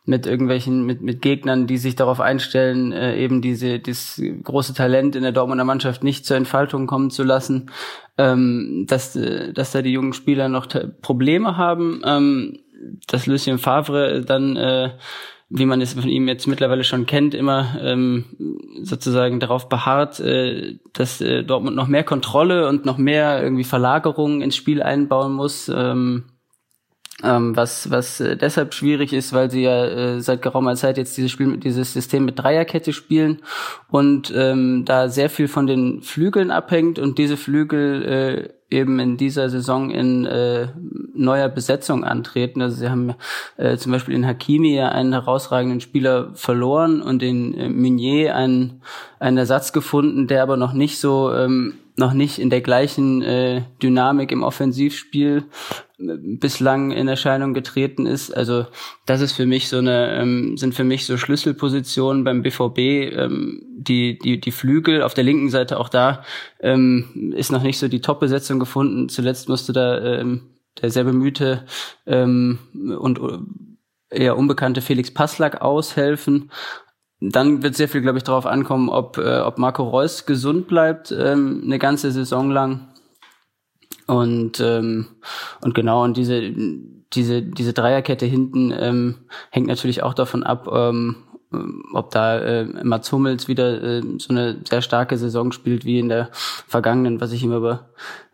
mit 0.08 0.26
irgendwelchen 0.26 0.86
mit 0.86 1.02
mit 1.02 1.20
Gegnern, 1.20 1.66
die 1.66 1.78
sich 1.78 1.96
darauf 1.96 2.20
einstellen, 2.20 2.92
äh, 2.92 3.16
eben 3.16 3.42
diese 3.42 3.80
dieses 3.80 4.22
große 4.44 4.74
Talent 4.74 5.16
in 5.16 5.22
der 5.22 5.32
Dortmunder 5.32 5.64
Mannschaft 5.64 6.04
nicht 6.04 6.24
zur 6.24 6.36
Entfaltung 6.36 6.86
kommen 6.86 7.10
zu 7.10 7.24
lassen, 7.24 7.70
ähm, 8.16 8.84
dass 8.88 9.16
äh, 9.16 9.52
dass 9.52 9.72
da 9.72 9.82
die 9.82 9.92
jungen 9.92 10.12
Spieler 10.12 10.48
noch 10.48 10.68
Probleme 11.02 11.56
haben. 11.56 12.02
Ähm, 12.04 12.60
dass 13.06 13.26
Lucien 13.26 13.58
Favre 13.58 14.22
dann, 14.22 14.56
äh, 14.56 14.90
wie 15.48 15.66
man 15.66 15.80
es 15.80 15.94
von 15.94 16.08
ihm 16.08 16.26
jetzt 16.26 16.46
mittlerweile 16.46 16.82
schon 16.82 17.06
kennt, 17.06 17.34
immer 17.34 17.76
ähm, 17.80 18.24
sozusagen 18.82 19.38
darauf 19.38 19.68
beharrt, 19.68 20.18
äh, 20.18 20.78
dass 20.92 21.20
äh, 21.20 21.44
Dortmund 21.44 21.76
noch 21.76 21.86
mehr 21.86 22.04
Kontrolle 22.04 22.68
und 22.68 22.84
noch 22.84 22.98
mehr 22.98 23.42
irgendwie 23.42 23.64
Verlagerungen 23.64 24.42
ins 24.42 24.56
Spiel 24.56 24.82
einbauen 24.82 25.32
muss. 25.32 25.68
Ähm, 25.68 26.24
ähm, 27.22 27.56
was 27.56 27.90
was 27.90 28.20
äh, 28.20 28.36
deshalb 28.36 28.74
schwierig 28.74 29.12
ist, 29.12 29.32
weil 29.32 29.50
sie 29.50 29.62
ja 29.62 29.86
äh, 29.86 30.20
seit 30.20 30.42
geraumer 30.42 30.74
Zeit 30.74 30.98
jetzt 30.98 31.16
dieses 31.16 31.30
Spiel 31.30 31.56
dieses 31.56 31.94
System 31.94 32.26
mit 32.26 32.38
Dreierkette 32.38 32.92
spielen 32.92 33.40
und 33.88 34.32
ähm, 34.36 34.84
da 34.84 35.08
sehr 35.08 35.30
viel 35.30 35.48
von 35.48 35.66
den 35.66 36.02
Flügeln 36.02 36.50
abhängt 36.50 36.98
und 36.98 37.16
diese 37.16 37.38
Flügel 37.38 38.02
äh, 38.04 38.55
eben 38.70 38.98
in 38.98 39.16
dieser 39.16 39.48
Saison 39.48 39.90
in 39.90 40.26
äh, 40.26 40.68
neuer 41.14 41.48
Besetzung 41.48 42.04
antreten. 42.04 42.62
Also 42.62 42.76
sie 42.76 42.90
haben 42.90 43.14
äh, 43.56 43.76
zum 43.76 43.92
Beispiel 43.92 44.14
in 44.14 44.26
Hakimi 44.26 44.74
ja 44.74 44.88
einen 44.88 45.12
herausragenden 45.12 45.80
Spieler 45.80 46.30
verloren 46.34 47.00
und 47.00 47.22
in 47.22 47.54
äh, 47.54 47.68
Meunier 47.68 48.34
einen, 48.34 48.82
einen 49.20 49.38
Ersatz 49.38 49.72
gefunden, 49.72 50.26
der 50.26 50.42
aber 50.42 50.56
noch 50.56 50.72
nicht 50.72 50.98
so 50.98 51.32
ähm, 51.32 51.74
noch 51.96 52.12
nicht 52.12 52.38
in 52.38 52.50
der 52.50 52.60
gleichen 52.60 53.22
äh, 53.22 53.62
Dynamik 53.82 54.30
im 54.30 54.42
Offensivspiel 54.42 55.44
äh, 55.98 56.16
bislang 56.38 56.90
in 56.90 57.08
Erscheinung 57.08 57.54
getreten 57.54 58.06
ist. 58.06 58.36
Also 58.36 58.66
das 59.06 59.20
ist 59.20 59.32
für 59.32 59.46
mich 59.46 59.68
so 59.68 59.78
eine 59.78 60.18
ähm, 60.20 60.56
sind 60.56 60.74
für 60.74 60.84
mich 60.84 61.06
so 61.06 61.16
Schlüsselpositionen 61.16 62.24
beim 62.24 62.42
BVB 62.42 62.78
ähm, 62.78 63.62
die 63.76 64.18
die 64.18 64.40
die 64.40 64.52
Flügel 64.52 65.02
auf 65.02 65.14
der 65.14 65.24
linken 65.24 65.48
Seite 65.48 65.80
auch 65.80 65.88
da 65.88 66.22
ähm, 66.60 67.32
ist 67.34 67.50
noch 67.50 67.62
nicht 67.62 67.78
so 67.78 67.88
die 67.88 68.00
Top-Besetzung 68.00 68.58
gefunden. 68.58 69.08
Zuletzt 69.08 69.48
musste 69.48 69.72
da 69.72 70.20
ähm, 70.20 70.42
der 70.82 70.90
sehr 70.90 71.04
bemühte 71.04 71.64
ähm, 72.06 72.58
und 72.98 73.18
äh, 73.18 73.38
eher 74.10 74.36
unbekannte 74.36 74.82
Felix 74.82 75.12
Passlack 75.12 75.60
aushelfen. 75.62 76.50
Dann 77.20 77.62
wird 77.62 77.76
sehr 77.76 77.88
viel, 77.88 78.02
glaube 78.02 78.18
ich, 78.18 78.24
darauf 78.24 78.46
ankommen, 78.46 78.88
ob, 78.88 79.16
äh, 79.18 79.40
ob 79.40 79.58
Marco 79.58 79.84
Reus 79.84 80.26
gesund 80.26 80.68
bleibt, 80.68 81.12
ähm, 81.12 81.62
eine 81.64 81.78
ganze 81.78 82.10
Saison 82.10 82.50
lang. 82.50 82.88
Und, 84.06 84.60
ähm, 84.60 85.06
und 85.62 85.74
genau, 85.74 86.04
und 86.04 86.16
diese, 86.16 86.52
diese, 87.12 87.42
diese 87.42 87.72
Dreierkette 87.72 88.26
hinten 88.26 88.72
ähm, 88.78 89.16
hängt 89.50 89.66
natürlich 89.66 90.02
auch 90.02 90.14
davon 90.14 90.42
ab, 90.42 90.68
ähm, 90.70 91.16
ob 91.92 92.10
da 92.10 92.38
äh, 92.38 92.64
Mats 92.84 93.10
Hummels 93.12 93.48
wieder 93.48 93.82
äh, 93.82 94.02
so 94.18 94.30
eine 94.30 94.60
sehr 94.68 94.82
starke 94.82 95.16
Saison 95.16 95.52
spielt 95.52 95.84
wie 95.84 95.98
in 95.98 96.08
der 96.08 96.28
vergangenen, 96.32 97.20
was 97.20 97.32
ich 97.32 97.42
ihm 97.42 97.52
aber 97.52 97.90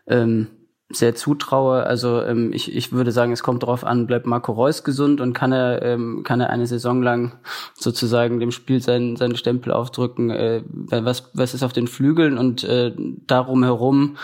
ähm, 0.07 0.47
sehr 0.89 1.15
zutraue. 1.15 1.83
Also 1.83 2.21
ähm, 2.21 2.51
ich, 2.53 2.75
ich 2.75 2.91
würde 2.91 3.11
sagen, 3.11 3.31
es 3.31 3.43
kommt 3.43 3.63
darauf 3.63 3.83
an, 3.83 4.07
bleibt 4.07 4.25
Marco 4.25 4.51
Reus 4.51 4.83
gesund 4.83 5.21
und 5.21 5.33
kann 5.33 5.51
er 5.51 5.81
ähm, 5.81 6.23
kann 6.23 6.41
er 6.41 6.49
eine 6.49 6.67
Saison 6.67 7.01
lang 7.01 7.39
sozusagen 7.73 8.39
dem 8.39 8.51
Spiel 8.51 8.81
seinen 8.81 9.15
seinen 9.15 9.35
Stempel 9.35 9.71
aufdrücken. 9.71 10.29
Äh, 10.29 10.63
was 10.67 11.31
was 11.33 11.53
ist 11.53 11.63
auf 11.63 11.73
den 11.73 11.87
Flügeln 11.87 12.37
und 12.37 12.63
äh, 12.63 12.93
darum 13.27 13.63
herum 13.63 14.17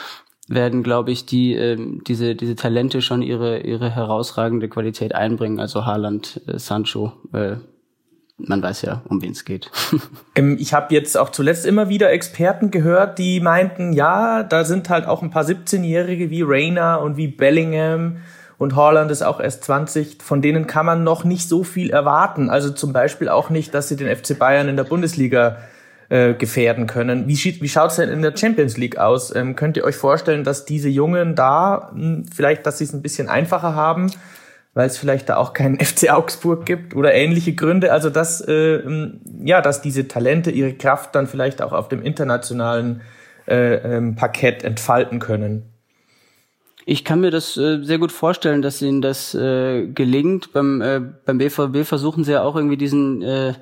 werden, 0.48 0.82
glaube 0.84 1.12
ich, 1.12 1.26
die 1.26 1.56
äh, 1.56 1.78
diese 2.08 2.36
diese 2.36 2.56
Talente 2.56 3.02
schon 3.02 3.22
ihre 3.22 3.62
ihre 3.62 3.89
herausragende 3.89 4.69
Qualität 4.69 5.15
einbringen. 5.15 5.60
Also 5.60 5.86
Haaland, 5.86 6.41
äh, 6.48 6.60
Sancho. 6.60 7.13
Äh, 7.34 7.58
man 8.39 8.63
weiß 8.63 8.84
ja, 8.84 9.02
um 9.08 9.21
wen 9.21 9.32
es 9.32 9.45
geht. 9.45 9.71
Ähm, 10.36 10.58
ich 10.60 10.73
habe 10.73 10.93
jetzt 10.93 11.17
auch 11.17 11.32
zuletzt 11.32 11.65
immer 11.65 11.89
wieder 11.89 12.12
Experten 12.12 12.69
gehört, 12.69 13.17
die 13.17 13.39
meinten, 13.39 13.93
ja, 13.93 14.43
da 14.43 14.63
sind 14.63 14.89
halt 14.89 15.08
auch 15.08 15.23
ein 15.23 15.32
paar 15.32 15.43
17-Jährige 15.43 16.30
wie 16.30 16.43
Rainer 16.43 17.02
und 17.02 17.17
wie 17.17 17.28
Bellingham 17.28 18.17
und 18.60 18.75
Holland 18.75 19.10
ist 19.10 19.23
auch 19.23 19.39
erst 19.39 19.63
20, 19.63 20.21
von 20.21 20.41
denen 20.41 20.67
kann 20.67 20.86
man 20.86 21.04
noch 21.04 21.23
nicht 21.23 21.49
so 21.49 21.63
viel 21.63 21.89
erwarten. 21.89 22.49
Also 22.49 22.69
zum 22.69 22.93
Beispiel 22.93 23.28
auch 23.28 23.49
nicht, 23.49 23.73
dass 23.73 23.88
sie 23.88 23.95
den 23.95 24.15
FC 24.15 24.38
Bayern 24.38 24.67
in 24.67 24.75
der 24.75 24.84
Bundesliga 24.84 25.58
äh, 26.10 26.34
gefährden 26.34 26.86
können. 26.86 27.28
Wie, 27.28 27.36
wie 27.36 27.69
schaut's 27.69 27.95
denn 27.95 28.10
in 28.10 28.21
der 28.21 28.36
Champions 28.36 28.78
League 28.78 28.97
aus? 28.97 29.34
Ähm, 29.34 29.56
könnt 29.56 29.78
ihr 29.78 29.86
euch 29.86 29.95
vorstellen, 29.95 30.43
dass 30.43 30.65
diese 30.65 30.89
Jungen 30.89 31.36
da 31.36 31.91
mh, 31.93 32.02
hm, 32.02 32.25
vielleicht, 32.36 32.65
dass 32.65 32.80
sie 32.80 32.84
es 32.84 32.93
ein 32.93 33.02
bisschen 33.02 33.30
einfacher 33.30 33.75
haben? 33.75 34.12
Weil 34.73 34.88
es 34.88 34.97
vielleicht 34.97 35.29
da 35.29 35.38
auch 35.38 35.53
keinen 35.53 35.79
FC 35.84 36.10
Augsburg 36.12 36.65
gibt 36.65 36.95
oder 36.95 37.13
ähnliche 37.13 37.53
Gründe. 37.53 37.91
Also 37.91 38.10
dass 38.10 38.41
äh, 38.41 38.82
ja, 39.43 39.62
dass 39.62 39.82
diese 39.82 40.08
Talente 40.08 40.51
ihre 40.51 40.73
Kraft 40.73 41.15
dann 41.15 41.27
vielleicht 41.27 41.62
auch 41.62 41.71
auf 41.71 41.88
dem 41.88 42.01
internationalen 42.01 43.01
äh, 43.47 43.75
ähm, 43.75 44.15
Parkett 44.15 44.63
entfalten 44.63 45.19
können. 45.19 45.63
Ich 46.86 47.05
kann 47.05 47.21
mir 47.21 47.29
das 47.29 47.55
äh, 47.58 47.84
sehr 47.84 47.99
gut 47.99 48.12
vorstellen, 48.12 48.62
dass 48.62 48.82
ihnen 48.82 49.01
das 49.01 49.36
äh, 49.36 49.88
gelingt. 49.88 50.53
Beim 50.53 50.82
äh, 50.82 51.01
beim 51.25 51.38
BVB 51.38 51.86
versuchen 51.86 52.23
sie 52.23 52.32
ja 52.32 52.43
auch 52.43 52.55
irgendwie 52.55 52.77
diesen 52.77 53.21
äh, 53.21 53.53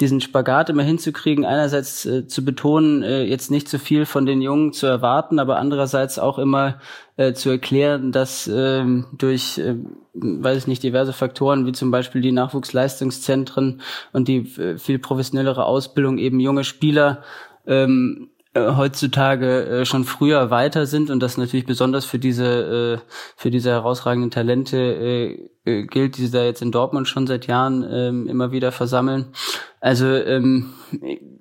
diesen 0.00 0.20
Spagat 0.20 0.70
immer 0.70 0.82
hinzukriegen, 0.82 1.44
einerseits 1.44 2.04
äh, 2.04 2.26
zu 2.26 2.44
betonen, 2.44 3.02
äh, 3.04 3.22
jetzt 3.22 3.50
nicht 3.50 3.68
zu 3.68 3.78
viel 3.78 4.06
von 4.06 4.26
den 4.26 4.42
Jungen 4.42 4.72
zu 4.72 4.86
erwarten, 4.86 5.38
aber 5.38 5.58
andererseits 5.58 6.18
auch 6.18 6.38
immer 6.38 6.80
äh, 7.16 7.32
zu 7.32 7.50
erklären, 7.50 8.10
dass 8.10 8.48
äh, 8.48 8.84
durch, 9.16 9.58
äh, 9.58 9.76
weiß 10.14 10.58
ich 10.58 10.66
nicht, 10.66 10.82
diverse 10.82 11.12
Faktoren 11.12 11.64
wie 11.66 11.72
zum 11.72 11.92
Beispiel 11.92 12.20
die 12.22 12.32
Nachwuchsleistungszentren 12.32 13.82
und 14.12 14.26
die 14.26 14.38
äh, 14.60 14.78
viel 14.78 14.98
professionellere 14.98 15.64
Ausbildung 15.64 16.18
eben 16.18 16.40
junge 16.40 16.64
Spieler 16.64 17.22
ähm, 17.66 18.30
äh, 18.54 18.72
heutzutage 18.76 19.66
äh, 19.66 19.84
schon 19.84 20.04
früher 20.04 20.50
weiter 20.50 20.86
sind 20.86 21.10
und 21.10 21.20
das 21.20 21.36
natürlich 21.36 21.66
besonders 21.66 22.04
für 22.04 22.18
diese 22.18 23.00
äh, 23.00 23.10
für 23.36 23.50
diese 23.50 23.70
herausragenden 23.70 24.32
Talente 24.32 25.50
äh, 25.64 25.84
gilt, 25.84 26.16
die 26.16 26.26
sie 26.26 26.30
da 26.30 26.44
jetzt 26.44 26.62
in 26.62 26.72
Dortmund 26.72 27.08
schon 27.08 27.26
seit 27.26 27.46
Jahren 27.46 27.86
ähm, 27.90 28.28
immer 28.28 28.52
wieder 28.52 28.72
versammeln. 28.72 29.26
Also 29.80 30.06
ähm, 30.06 30.74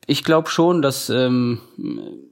ich 0.06 0.24
glaube 0.24 0.50
schon, 0.50 0.82
dass 0.82 1.10
ähm, 1.10 1.60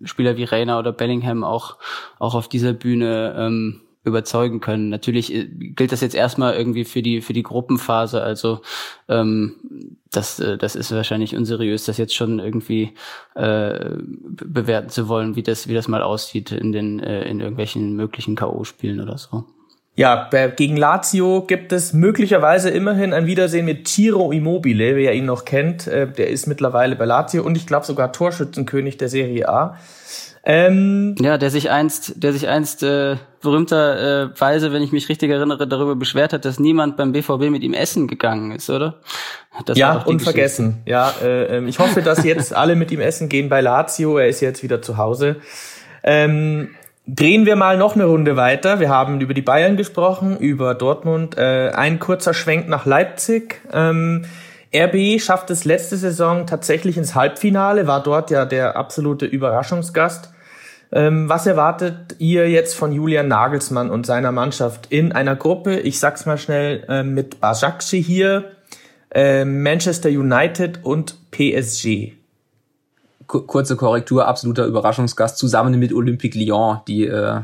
Spieler 0.03 0.37
wie 0.37 0.43
Reiner 0.43 0.79
oder 0.79 0.91
Bellingham 0.91 1.43
auch 1.43 1.77
auch 2.19 2.35
auf 2.35 2.47
dieser 2.47 2.73
Bühne 2.73 3.35
ähm, 3.37 3.81
überzeugen 4.03 4.61
können. 4.61 4.89
Natürlich 4.89 5.33
äh, 5.33 5.45
gilt 5.45 5.91
das 5.91 6.01
jetzt 6.01 6.15
erstmal 6.15 6.55
irgendwie 6.55 6.85
für 6.85 7.01
die 7.01 7.21
für 7.21 7.33
die 7.33 7.43
Gruppenphase. 7.43 8.21
Also 8.21 8.61
ähm, 9.07 9.97
das 10.11 10.39
äh, 10.39 10.57
das 10.57 10.75
ist 10.75 10.91
wahrscheinlich 10.91 11.35
unseriös, 11.35 11.85
das 11.85 11.97
jetzt 11.97 12.15
schon 12.15 12.39
irgendwie 12.39 12.93
äh, 13.35 13.97
bewerten 13.99 14.89
zu 14.89 15.07
wollen, 15.07 15.35
wie 15.35 15.43
das 15.43 15.67
wie 15.67 15.73
das 15.73 15.87
mal 15.87 16.01
aussieht 16.01 16.51
in 16.51 16.71
den 16.71 16.99
äh, 16.99 17.23
in 17.29 17.39
irgendwelchen 17.39 17.95
möglichen 17.95 18.35
KO-Spielen 18.35 19.01
oder 19.01 19.17
so. 19.17 19.45
Ja, 19.95 20.29
gegen 20.55 20.77
Lazio 20.77 21.41
gibt 21.45 21.73
es 21.73 21.91
möglicherweise 21.91 22.69
immerhin 22.69 23.13
ein 23.13 23.25
Wiedersehen 23.25 23.65
mit 23.65 23.87
Ciro 23.87 24.31
Immobile, 24.31 24.95
wer 24.95 25.13
ihn 25.13 25.25
noch 25.25 25.43
kennt. 25.43 25.85
Äh, 25.85 26.07
der 26.07 26.29
ist 26.29 26.47
mittlerweile 26.47 26.95
bei 26.95 27.05
Lazio 27.05 27.43
und 27.43 27.57
ich 27.57 27.67
glaube 27.67 27.85
sogar 27.85 28.13
Torschützenkönig 28.13 28.97
der 28.97 29.09
Serie 29.09 29.49
A. 29.49 29.77
Ähm, 30.43 31.15
ja, 31.19 31.37
der 31.37 31.51
sich 31.51 31.69
einst, 31.69 32.23
der 32.23 32.33
sich 32.33 32.47
einst 32.47 32.81
äh, 32.81 33.17
berühmterweise, 33.41 34.67
äh, 34.67 34.73
wenn 34.73 34.81
ich 34.81 34.91
mich 34.91 35.07
richtig 35.07 35.29
erinnere, 35.29 35.67
darüber 35.67 35.95
beschwert 35.95 36.33
hat, 36.33 36.45
dass 36.45 36.59
niemand 36.59 36.97
beim 36.97 37.11
BVB 37.11 37.51
mit 37.51 37.61
ihm 37.61 37.73
essen 37.73 38.07
gegangen 38.07 38.51
ist, 38.51 38.69
oder? 38.69 38.95
Das 39.65 39.77
ja, 39.77 39.97
unvergessen. 39.97 40.81
Ja, 40.85 41.13
äh, 41.21 41.57
ähm, 41.57 41.67
ich 41.67 41.77
hoffe, 41.77 42.01
dass 42.01 42.23
jetzt 42.23 42.55
alle 42.55 42.75
mit 42.75 42.91
ihm 42.91 43.01
essen 43.01 43.29
gehen 43.29 43.49
bei 43.49 43.61
Lazio. 43.61 44.17
Er 44.17 44.29
ist 44.29 44.39
jetzt 44.39 44.63
wieder 44.63 44.81
zu 44.81 44.97
Hause. 44.97 45.35
Ähm, 46.03 46.69
drehen 47.07 47.45
wir 47.45 47.55
mal 47.55 47.77
noch 47.77 47.95
eine 47.95 48.05
Runde 48.05 48.35
weiter. 48.35 48.79
Wir 48.79 48.89
haben 48.89 49.21
über 49.21 49.33
die 49.33 49.41
Bayern 49.41 49.77
gesprochen, 49.77 50.37
über 50.37 50.75
Dortmund. 50.75 51.37
Äh, 51.37 51.71
ein 51.73 51.99
kurzer 51.99 52.33
Schwenk 52.33 52.67
nach 52.67 52.85
Leipzig. 52.85 53.61
Ähm, 53.73 54.25
RB 54.73 55.19
schafft 55.19 55.49
es 55.49 55.65
letzte 55.65 55.97
Saison 55.97 56.47
tatsächlich 56.47 56.97
ins 56.97 57.13
Halbfinale, 57.13 57.87
war 57.87 58.01
dort 58.01 58.31
ja 58.31 58.45
der 58.45 58.77
absolute 58.77 59.25
Überraschungsgast. 59.25 60.31
Ähm, 60.93 61.27
was 61.27 61.45
erwartet 61.45 62.15
ihr 62.19 62.49
jetzt 62.49 62.75
von 62.75 62.91
Julian 62.91 63.27
Nagelsmann 63.27 63.89
und 63.89 64.05
seiner 64.05 64.31
Mannschaft 64.31 64.87
in 64.89 65.11
einer 65.11 65.35
Gruppe? 65.35 65.79
Ich 65.79 65.99
sag's 65.99 66.25
mal 66.25 66.37
schnell 66.37 66.85
äh, 66.87 67.03
mit 67.03 67.41
Bajakci 67.41 68.01
hier, 68.01 68.51
äh, 69.13 69.45
Manchester 69.45 70.09
United 70.09 70.83
und 70.83 71.31
PSG. 71.31 72.20
Kurze 73.31 73.77
Korrektur, 73.77 74.27
absoluter 74.27 74.65
Überraschungsgast 74.65 75.37
zusammen 75.37 75.79
mit 75.79 75.93
Olympique 75.93 76.37
Lyon, 76.37 76.79
die 76.87 77.05
äh, 77.05 77.39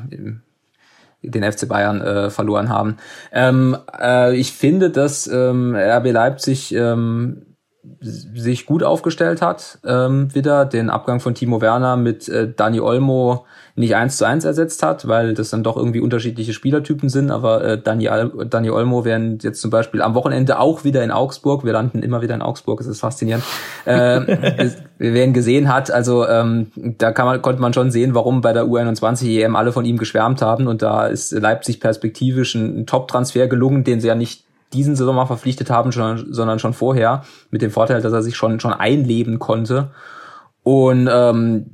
den 1.24 1.52
FC 1.52 1.68
Bayern 1.68 2.02
äh, 2.02 2.30
verloren 2.30 2.70
haben. 2.70 2.98
Ähm, 3.32 3.78
äh, 4.00 4.36
ich 4.36 4.52
finde, 4.52 4.90
dass 4.90 5.28
ähm, 5.28 5.76
RB 5.76 6.12
Leipzig 6.12 6.74
ähm, 6.74 7.57
sich 8.00 8.66
gut 8.66 8.84
aufgestellt 8.84 9.42
hat, 9.42 9.80
ähm, 9.86 10.34
wieder 10.34 10.66
den 10.66 10.90
Abgang 10.90 11.20
von 11.20 11.36
Timo 11.36 11.62
Werner 11.62 11.98
mit 11.98 12.28
äh, 12.30 12.52
Dani 12.54 12.80
Olmo 12.80 13.46
nicht 13.76 13.96
eins 13.96 14.18
zu 14.18 14.26
eins 14.26 14.44
ersetzt 14.44 14.82
hat, 14.82 15.08
weil 15.08 15.36
das 15.36 15.52
dann 15.52 15.64
doch 15.64 15.78
irgendwie 15.78 16.00
unterschiedliche 16.00 16.52
Spielertypen 16.54 17.10
sind. 17.10 17.30
Aber 17.30 17.64
äh, 17.64 17.82
Dani, 17.82 18.10
Dani 18.50 18.70
Olmo 18.72 19.06
werden 19.06 19.38
jetzt 19.42 19.62
zum 19.62 19.70
Beispiel 19.70 20.02
am 20.02 20.16
Wochenende 20.16 20.60
auch 20.60 20.84
wieder 20.84 21.04
in 21.04 21.12
Augsburg, 21.12 21.64
wir 21.64 21.74
landen 21.74 22.02
immer 22.02 22.22
wieder 22.22 22.34
in 22.34 22.42
Augsburg, 22.42 22.82
es 22.82 22.88
ist 22.88 23.00
faszinierend, 23.00 23.44
äh, 23.86 24.70
wer 24.98 25.24
ihn 25.24 25.34
gesehen 25.34 25.72
hat, 25.72 25.92
also 25.92 26.28
ähm, 26.28 26.72
da 26.76 27.12
kann 27.12 27.28
man, 27.28 27.42
konnte 27.42 27.62
man 27.62 27.74
schon 27.74 27.92
sehen, 27.92 28.16
warum 28.16 28.42
bei 28.42 28.54
der 28.54 28.66
U21 28.66 29.44
EM 29.44 29.56
alle 29.56 29.72
von 29.72 29.86
ihm 29.86 29.98
geschwärmt 29.98 30.42
haben. 30.42 30.68
Und 30.68 30.82
da 30.82 31.08
ist 31.08 31.32
Leipzig 31.32 31.80
perspektivisch 31.80 32.56
ein, 32.56 32.80
ein 32.80 32.86
Top-Transfer 32.88 33.48
gelungen, 33.48 33.84
den 33.84 34.02
sie 34.02 34.08
ja 34.08 34.16
nicht 34.16 34.47
diesen 34.74 34.96
Sommer 34.96 35.28
verpflichtet 35.28 35.70
haben, 35.70 35.92
schon, 35.92 36.34
sondern 36.34 36.60
schon 36.60 36.74
vorher, 36.74 37.24
mit 37.52 37.62
dem 37.62 37.72
Vorteil, 37.72 38.02
dass 38.02 38.14
er 38.14 38.24
sich 38.24 38.36
schon, 38.36 38.60
schon 38.60 38.74
einleben 38.74 39.40
konnte. 39.40 39.92
Und 40.64 41.10
ähm, 41.12 41.68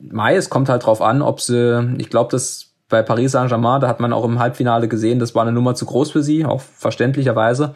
Mai, 0.00 0.36
es 0.36 0.50
kommt 0.50 0.68
halt 0.68 0.86
drauf 0.86 1.02
an, 1.02 1.22
ob 1.22 1.40
sie, 1.40 1.96
ich 1.98 2.10
glaube, 2.10 2.30
dass 2.30 2.72
bei 2.88 3.02
Paris 3.02 3.32
Saint-Germain, 3.32 3.80
da 3.80 3.88
hat 3.88 4.00
man 4.00 4.12
auch 4.12 4.24
im 4.24 4.38
Halbfinale 4.38 4.88
gesehen, 4.88 5.18
das 5.18 5.34
war 5.34 5.42
eine 5.42 5.52
Nummer 5.52 5.74
zu 5.74 5.86
groß 5.86 6.12
für 6.12 6.22
sie, 6.22 6.44
auch 6.44 6.60
verständlicherweise. 6.60 7.74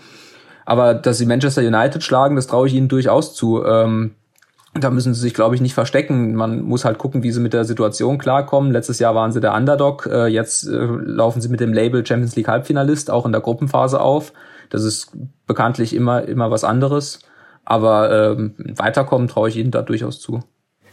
Aber 0.65 0.95
dass 0.95 1.19
sie 1.19 1.27
Manchester 1.27 1.63
United 1.63 2.03
schlagen, 2.03 2.37
das 2.37 2.47
traue 2.47 2.69
ich 2.69 2.75
ihnen 2.75 2.89
durchaus 2.89 3.35
zu. 3.35 3.65
Ähm, 3.65 4.15
da 4.75 4.91
müssen 4.91 5.15
sie 5.15 5.21
sich, 5.21 5.35
glaube 5.35 5.57
ich, 5.57 5.61
nicht 5.61 5.75
verstecken. 5.75 6.37
Man 6.37 6.63
muss 6.63 6.85
halt 6.85 6.99
gucken, 6.99 7.25
wie 7.25 7.33
sie 7.33 7.41
mit 7.41 7.53
der 7.53 7.65
Situation 7.65 8.19
klarkommen. 8.19 8.71
Letztes 8.71 9.01
Jahr 9.01 9.17
waren 9.17 9.33
sie 9.33 9.41
der 9.41 9.55
Underdog. 9.55 10.07
Äh, 10.07 10.27
jetzt 10.29 10.69
äh, 10.69 10.77
laufen 10.77 11.41
sie 11.41 11.49
mit 11.49 11.59
dem 11.59 11.73
Label 11.73 12.07
Champions 12.07 12.37
League 12.37 12.47
Halbfinalist 12.47 13.11
auch 13.11 13.27
in 13.27 13.33
der 13.33 13.41
Gruppenphase 13.41 14.01
auf. 14.01 14.33
Das 14.71 14.85
ist 14.85 15.13
bekanntlich 15.47 15.95
immer, 15.95 16.23
immer 16.23 16.51
was 16.51 16.65
anderes. 16.65 17.21
Aber 17.65 18.33
ähm, 18.33 18.55
weiterkommen 18.77 19.29
traue 19.29 19.49
ich 19.49 19.57
ihnen 19.57 19.71
da 19.71 19.83
durchaus 19.83 20.21
zu. 20.21 20.41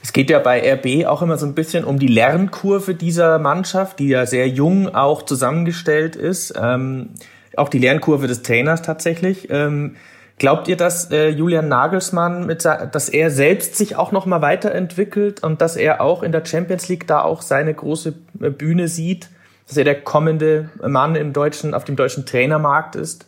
Es 0.04 0.14
geht 0.14 0.30
ja 0.30 0.40
bei 0.40 0.62
RB 0.74 1.06
auch 1.08 1.22
immer 1.22 1.38
so 1.38 1.46
ein 1.46 1.56
bisschen 1.56 1.84
um 1.84 2.00
die 2.00 2.08
Lernkurve 2.08 2.94
dieser 2.94 3.40
Mannschaft, 3.40 4.00
die 4.00 4.10
ja 4.10 4.26
sehr 4.26 4.48
jung 4.48 4.94
auch 4.94 5.24
zusammengestellt 5.24 6.16
ist. 6.16 6.54
Ähm, 6.60 7.10
auch 7.56 7.70
die 7.70 7.80
Lernkurve 7.80 8.28
des 8.28 8.44
Trainers 8.44 8.82
tatsächlich. 8.84 9.50
Ähm, 9.50 9.96
glaubt 10.38 10.68
ihr, 10.68 10.78
dass 10.78 11.12
äh, 11.12 11.30
Julian 11.30 11.68
Nagelsmann, 11.68 12.46
mit, 12.46 12.64
dass 12.64 13.10
er 13.10 13.32
selbst 13.32 13.76
sich 13.76 13.96
auch 13.96 14.12
noch 14.12 14.26
mal 14.26 14.42
weiterentwickelt 14.42 15.44
und 15.44 15.62
dass 15.62 15.76
er 15.76 16.02
auch 16.02 16.22
in 16.24 16.32
der 16.32 16.46
Champions 16.46 16.88
League 16.88 17.08
da 17.08 17.22
auch 17.22 17.42
seine 17.42 17.74
große 17.74 18.14
äh, 18.40 18.50
Bühne 18.50 18.88
sieht, 18.88 19.30
dass 19.68 19.78
er 19.78 19.84
der 19.84 20.02
kommende 20.02 20.70
Mann 20.88 21.16
im 21.16 21.34
deutschen, 21.34 21.74
auf 21.74 21.84
dem 21.84 21.96
deutschen 21.96 22.26
Trainermarkt 22.26 22.96
ist? 22.96 23.26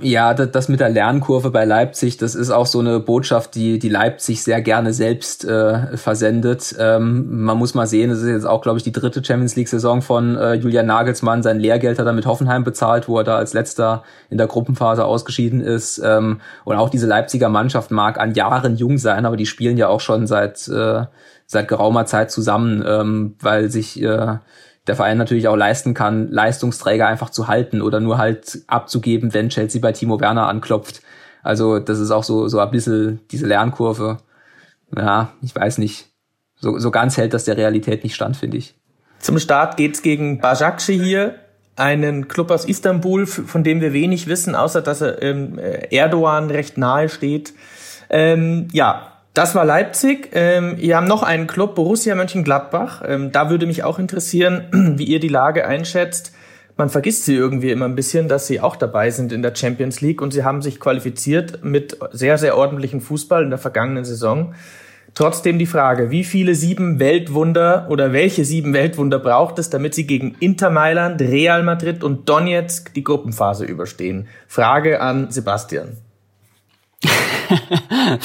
Ja, 0.00 0.32
das, 0.32 0.50
das 0.50 0.68
mit 0.68 0.80
der 0.80 0.88
Lernkurve 0.88 1.50
bei 1.50 1.66
Leipzig, 1.66 2.16
das 2.16 2.34
ist 2.34 2.50
auch 2.50 2.64
so 2.64 2.80
eine 2.80 2.98
Botschaft, 2.98 3.54
die 3.54 3.78
die 3.78 3.90
Leipzig 3.90 4.42
sehr 4.42 4.62
gerne 4.62 4.94
selbst 4.94 5.44
äh, 5.44 5.96
versendet. 5.98 6.74
Ähm, 6.78 7.42
man 7.42 7.58
muss 7.58 7.74
mal 7.74 7.86
sehen, 7.86 8.10
es 8.10 8.22
ist 8.22 8.28
jetzt 8.28 8.46
auch, 8.46 8.62
glaube 8.62 8.78
ich, 8.78 8.84
die 8.84 8.92
dritte 8.92 9.22
Champions 9.22 9.54
League-Saison 9.54 10.00
von 10.00 10.36
äh, 10.36 10.54
Julian 10.54 10.86
Nagelsmann. 10.86 11.42
Sein 11.42 11.60
Lehrgeld 11.60 11.98
hat 11.98 12.06
er 12.06 12.14
mit 12.14 12.24
Hoffenheim 12.24 12.64
bezahlt, 12.64 13.06
wo 13.06 13.18
er 13.18 13.24
da 13.24 13.36
als 13.36 13.52
letzter 13.52 14.02
in 14.30 14.38
der 14.38 14.46
Gruppenphase 14.46 15.04
ausgeschieden 15.04 15.60
ist. 15.60 16.00
Ähm, 16.02 16.40
und 16.64 16.76
auch 16.76 16.88
diese 16.88 17.06
Leipziger 17.06 17.50
Mannschaft 17.50 17.90
mag 17.90 18.18
an 18.18 18.32
Jahren 18.32 18.76
jung 18.76 18.96
sein, 18.96 19.26
aber 19.26 19.36
die 19.36 19.46
spielen 19.46 19.76
ja 19.76 19.88
auch 19.88 20.00
schon 20.00 20.26
seit 20.26 20.68
äh, 20.68 21.04
seit 21.52 21.68
geraumer 21.68 22.06
Zeit 22.06 22.30
zusammen, 22.30 22.82
ähm, 22.86 23.34
weil 23.40 23.70
sich 23.70 24.02
äh, 24.02 24.38
der 24.86 24.96
Verein 24.96 25.18
natürlich 25.18 25.48
auch 25.48 25.56
leisten 25.56 25.94
kann, 25.94 26.30
Leistungsträger 26.30 27.06
einfach 27.06 27.30
zu 27.30 27.48
halten 27.48 27.82
oder 27.82 28.00
nur 28.00 28.18
halt 28.18 28.62
abzugeben, 28.66 29.32
wenn 29.32 29.48
Chelsea 29.48 29.80
bei 29.80 29.92
Timo 29.92 30.20
Werner 30.20 30.48
anklopft. 30.48 31.02
Also 31.42 31.78
das 31.78 31.98
ist 31.98 32.10
auch 32.10 32.24
so, 32.24 32.48
so 32.48 32.58
ein 32.58 32.70
bisschen 32.70 33.20
diese 33.30 33.46
Lernkurve. 33.46 34.18
Ja, 34.96 35.32
ich 35.40 35.54
weiß 35.54 35.78
nicht. 35.78 36.08
So, 36.56 36.78
so 36.78 36.90
ganz 36.90 37.16
hält 37.16 37.34
das 37.34 37.44
der 37.44 37.56
Realität 37.56 38.04
nicht 38.04 38.14
stand, 38.14 38.36
finde 38.36 38.56
ich. 38.56 38.74
Zum 39.18 39.38
Start 39.38 39.76
geht's 39.76 40.02
gegen 40.02 40.40
Bajakci 40.40 40.98
hier, 40.98 41.36
einen 41.76 42.28
Club 42.28 42.50
aus 42.50 42.64
Istanbul, 42.64 43.26
von 43.26 43.64
dem 43.64 43.80
wir 43.80 43.92
wenig 43.92 44.26
wissen, 44.26 44.54
außer 44.54 44.82
dass 44.82 45.00
er 45.00 45.22
ähm, 45.22 45.58
Erdogan 45.58 46.50
recht 46.50 46.76
nahe 46.76 47.08
steht. 47.08 47.54
Ähm, 48.10 48.68
ja, 48.72 49.11
das 49.34 49.54
war 49.54 49.64
Leipzig. 49.64 50.30
Ähm, 50.32 50.76
wir 50.78 50.96
haben 50.96 51.06
noch 51.06 51.22
einen 51.22 51.46
Club, 51.46 51.74
Borussia 51.74 52.14
Mönchengladbach. 52.14 53.02
Ähm, 53.06 53.32
da 53.32 53.48
würde 53.48 53.66
mich 53.66 53.82
auch 53.82 53.98
interessieren, 53.98 54.66
wie 54.98 55.04
ihr 55.04 55.20
die 55.20 55.28
Lage 55.28 55.66
einschätzt. 55.66 56.32
Man 56.76 56.88
vergisst 56.88 57.24
sie 57.24 57.34
irgendwie 57.34 57.70
immer 57.70 57.84
ein 57.84 57.94
bisschen, 57.94 58.28
dass 58.28 58.46
sie 58.46 58.60
auch 58.60 58.76
dabei 58.76 59.10
sind 59.10 59.32
in 59.32 59.42
der 59.42 59.54
Champions 59.54 60.00
League 60.00 60.22
und 60.22 60.32
sie 60.32 60.42
haben 60.44 60.62
sich 60.62 60.80
qualifiziert 60.80 61.62
mit 61.62 61.98
sehr, 62.12 62.38
sehr 62.38 62.56
ordentlichem 62.56 63.00
Fußball 63.00 63.42
in 63.42 63.50
der 63.50 63.58
vergangenen 63.58 64.04
Saison. 64.04 64.54
Trotzdem 65.14 65.58
die 65.58 65.66
Frage, 65.66 66.10
wie 66.10 66.24
viele 66.24 66.54
sieben 66.54 66.98
Weltwunder 66.98 67.86
oder 67.90 68.14
welche 68.14 68.46
sieben 68.46 68.72
Weltwunder 68.72 69.18
braucht 69.18 69.58
es, 69.58 69.68
damit 69.68 69.94
sie 69.94 70.06
gegen 70.06 70.34
Inter 70.40 70.70
Mailand, 70.70 71.20
Real 71.20 71.62
Madrid 71.62 72.02
und 72.02 72.26
Donetsk 72.28 72.94
die 72.94 73.04
Gruppenphase 73.04 73.66
überstehen? 73.66 74.26
Frage 74.48 75.02
an 75.02 75.30
Sebastian. 75.30 75.98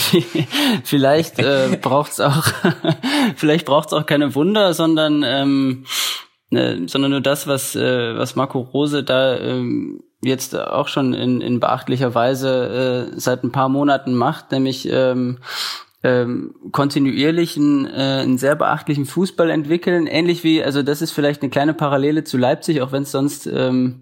vielleicht 0.84 1.40
äh, 1.40 1.78
braucht's 1.82 2.20
auch, 2.20 2.48
vielleicht 3.36 3.66
braucht's 3.66 3.94
auch 3.94 4.06
keine 4.06 4.36
Wunder, 4.36 4.74
sondern 4.74 5.24
ähm, 5.26 5.86
ne, 6.50 6.88
sondern 6.88 7.12
nur 7.12 7.22
das, 7.22 7.48
was 7.48 7.76
äh, 7.76 8.18
was 8.18 8.36
Marco 8.36 8.60
Rose 8.60 9.04
da 9.04 9.38
ähm, 9.38 10.04
jetzt 10.22 10.58
auch 10.58 10.88
schon 10.88 11.14
in, 11.14 11.42
in 11.42 11.60
beachtlicher 11.60 12.16
Weise 12.16 13.12
äh, 13.14 13.20
seit 13.20 13.44
ein 13.44 13.52
paar 13.52 13.70
Monaten 13.70 14.16
macht, 14.16 14.52
nämlich 14.52 14.90
ähm, 14.92 15.38
ähm, 16.04 16.56
kontinuierlich 16.72 17.58
einen, 17.58 17.86
äh, 17.86 18.22
einen 18.22 18.38
sehr 18.38 18.56
beachtlichen 18.56 19.06
Fußball 19.06 19.50
entwickeln, 19.50 20.08
ähnlich 20.08 20.44
wie, 20.44 20.64
also 20.64 20.84
das 20.84 21.02
ist 21.02 21.12
vielleicht 21.12 21.42
eine 21.42 21.50
kleine 21.50 21.74
Parallele 21.74 22.24
zu 22.24 22.38
Leipzig, 22.38 22.82
auch 22.82 22.92
wenn 22.92 23.04
es 23.04 23.12
sonst 23.12 23.48
ähm, 23.48 24.02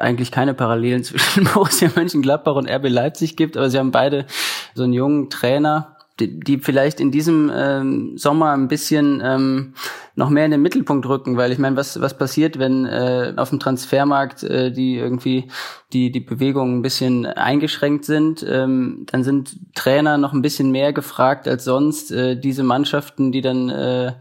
eigentlich 0.00 0.30
keine 0.30 0.54
Parallelen 0.54 1.04
zwischen 1.04 1.44
Borussia 1.44 1.90
Mönchengladbach 1.94 2.54
und 2.54 2.70
RB 2.70 2.88
Leipzig 2.88 3.36
gibt, 3.36 3.56
aber 3.56 3.70
sie 3.70 3.78
haben 3.78 3.90
beide 3.90 4.26
so 4.74 4.84
einen 4.84 4.92
jungen 4.92 5.30
Trainer, 5.30 5.96
die, 6.20 6.38
die 6.38 6.58
vielleicht 6.58 7.00
in 7.00 7.10
diesem 7.10 7.50
ähm, 7.54 8.18
Sommer 8.18 8.52
ein 8.52 8.68
bisschen 8.68 9.22
ähm, 9.24 9.74
noch 10.14 10.28
mehr 10.28 10.44
in 10.44 10.50
den 10.50 10.62
Mittelpunkt 10.62 11.06
rücken, 11.06 11.36
weil 11.36 11.50
ich 11.50 11.58
meine, 11.58 11.76
was 11.76 12.00
was 12.00 12.16
passiert, 12.16 12.58
wenn 12.58 12.84
äh, 12.84 13.32
auf 13.36 13.48
dem 13.50 13.58
Transfermarkt 13.58 14.42
äh, 14.42 14.70
die 14.70 14.96
irgendwie 14.96 15.48
die 15.92 16.10
die 16.12 16.20
Bewegungen 16.20 16.78
ein 16.78 16.82
bisschen 16.82 17.26
eingeschränkt 17.26 18.04
sind, 18.04 18.44
ähm, 18.46 19.06
dann 19.10 19.24
sind 19.24 19.56
Trainer 19.74 20.18
noch 20.18 20.32
ein 20.32 20.42
bisschen 20.42 20.70
mehr 20.70 20.92
gefragt 20.92 21.48
als 21.48 21.64
sonst. 21.64 22.12
Äh, 22.12 22.38
diese 22.38 22.62
Mannschaften, 22.62 23.32
die 23.32 23.40
dann 23.40 23.70
äh, 23.70 24.12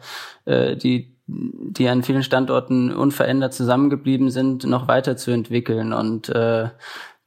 äh, 0.45 0.77
die 0.77 1.18
die 1.29 1.87
an 1.87 2.03
vielen 2.03 2.23
Standorten 2.23 2.91
unverändert 2.91 3.53
zusammengeblieben 3.53 4.29
sind, 4.29 4.65
noch 4.65 4.87
weiterzuentwickeln. 4.87 5.93
Und 5.93 6.29
äh, 6.29 6.69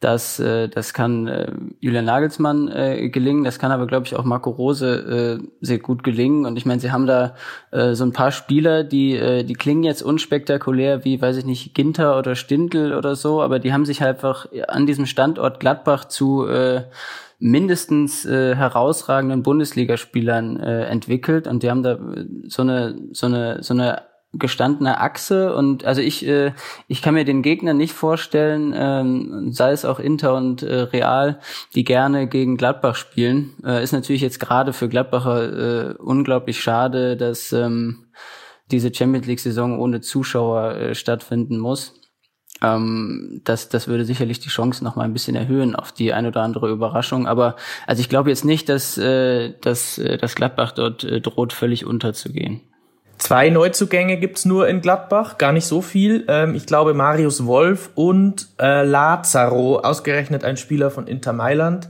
Das, 0.00 0.40
äh, 0.40 0.68
das 0.68 0.92
kann 0.94 1.28
äh, 1.28 1.52
Julian 1.78 2.06
Nagelsmann 2.06 2.66
äh, 2.66 3.08
gelingen, 3.08 3.44
das 3.44 3.60
kann 3.60 3.70
aber, 3.70 3.86
glaube 3.86 4.04
ich, 4.06 4.16
auch 4.16 4.24
Marco 4.24 4.50
Rose 4.50 5.38
äh, 5.40 5.48
sehr 5.60 5.78
gut 5.78 6.02
gelingen. 6.02 6.44
Und 6.44 6.56
ich 6.56 6.66
meine, 6.66 6.80
sie 6.80 6.90
haben 6.90 7.06
da 7.06 7.36
äh, 7.70 7.94
so 7.94 8.04
ein 8.04 8.12
paar 8.12 8.32
Spieler, 8.32 8.82
die, 8.82 9.14
äh, 9.14 9.44
die 9.44 9.54
klingen 9.54 9.84
jetzt 9.84 10.02
unspektakulär 10.02 11.04
wie, 11.04 11.22
weiß 11.22 11.36
ich 11.36 11.44
nicht, 11.44 11.74
Ginter 11.74 12.18
oder 12.18 12.34
Stindl 12.34 12.94
oder 12.94 13.14
so, 13.14 13.40
aber 13.42 13.60
die 13.60 13.72
haben 13.72 13.84
sich 13.84 14.00
halt 14.00 14.16
einfach 14.16 14.48
an 14.66 14.86
diesem 14.86 15.06
Standort 15.06 15.60
Gladbach 15.60 16.06
zu 16.06 16.48
äh, 16.48 16.82
mindestens 17.42 18.24
äh, 18.24 18.54
herausragenden 18.54 19.42
Bundesligaspielern 19.42 20.60
äh, 20.60 20.84
entwickelt 20.84 21.48
und 21.48 21.62
die 21.62 21.70
haben 21.70 21.82
da 21.82 21.98
so 22.46 22.62
eine 22.62 22.96
so 23.12 23.26
eine 23.26 23.62
so 23.62 23.74
eine 23.74 24.02
gestandene 24.34 25.00
Achse 25.00 25.54
und 25.54 25.84
also 25.84 26.00
ich 26.00 26.26
äh, 26.26 26.52
ich 26.86 27.02
kann 27.02 27.14
mir 27.14 27.24
den 27.24 27.42
Gegner 27.42 27.74
nicht 27.74 27.92
vorstellen, 27.92 28.72
ähm, 28.76 29.52
sei 29.52 29.72
es 29.72 29.84
auch 29.84 29.98
Inter 29.98 30.36
und 30.36 30.62
äh, 30.62 30.82
Real, 30.82 31.40
die 31.74 31.84
gerne 31.84 32.28
gegen 32.28 32.56
Gladbach 32.56 32.94
spielen. 32.94 33.50
Äh, 33.64 33.82
ist 33.82 33.92
natürlich 33.92 34.22
jetzt 34.22 34.38
gerade 34.38 34.72
für 34.72 34.88
Gladbacher 34.88 35.90
äh, 35.90 35.94
unglaublich 35.94 36.60
schade, 36.60 37.16
dass 37.16 37.52
ähm, 37.52 38.06
diese 38.70 38.94
Champions 38.94 39.26
League 39.26 39.40
Saison 39.40 39.80
ohne 39.80 40.00
Zuschauer 40.00 40.76
äh, 40.76 40.94
stattfinden 40.94 41.58
muss. 41.58 42.01
Ähm, 42.62 43.40
das, 43.44 43.68
das 43.68 43.88
würde 43.88 44.04
sicherlich 44.04 44.40
die 44.40 44.48
Chance 44.48 44.84
noch 44.84 44.96
mal 44.96 45.04
ein 45.04 45.12
bisschen 45.12 45.36
erhöhen 45.36 45.74
auf 45.74 45.92
die 45.92 46.12
ein 46.12 46.26
oder 46.26 46.42
andere 46.42 46.70
Überraschung. 46.70 47.26
Aber 47.26 47.56
also 47.86 48.00
ich 48.00 48.08
glaube 48.08 48.30
jetzt 48.30 48.44
nicht, 48.44 48.68
dass, 48.68 48.96
äh, 48.98 49.54
dass 49.60 49.98
äh, 49.98 50.18
das 50.18 50.34
Gladbach 50.34 50.72
dort 50.72 51.04
äh, 51.04 51.20
droht, 51.20 51.52
völlig 51.52 51.84
unterzugehen. 51.84 52.60
Zwei 53.18 53.50
Neuzugänge 53.50 54.16
gibt's 54.16 54.44
nur 54.44 54.66
in 54.66 54.80
Gladbach, 54.80 55.38
gar 55.38 55.52
nicht 55.52 55.66
so 55.66 55.80
viel. 55.80 56.24
Ähm, 56.28 56.54
ich 56.54 56.66
glaube 56.66 56.94
Marius 56.94 57.46
Wolf 57.46 57.90
und 57.94 58.48
äh, 58.58 58.84
Lazaro, 58.84 59.78
ausgerechnet 59.78 60.44
ein 60.44 60.56
Spieler 60.56 60.90
von 60.90 61.06
Inter 61.06 61.32
Mailand. 61.32 61.88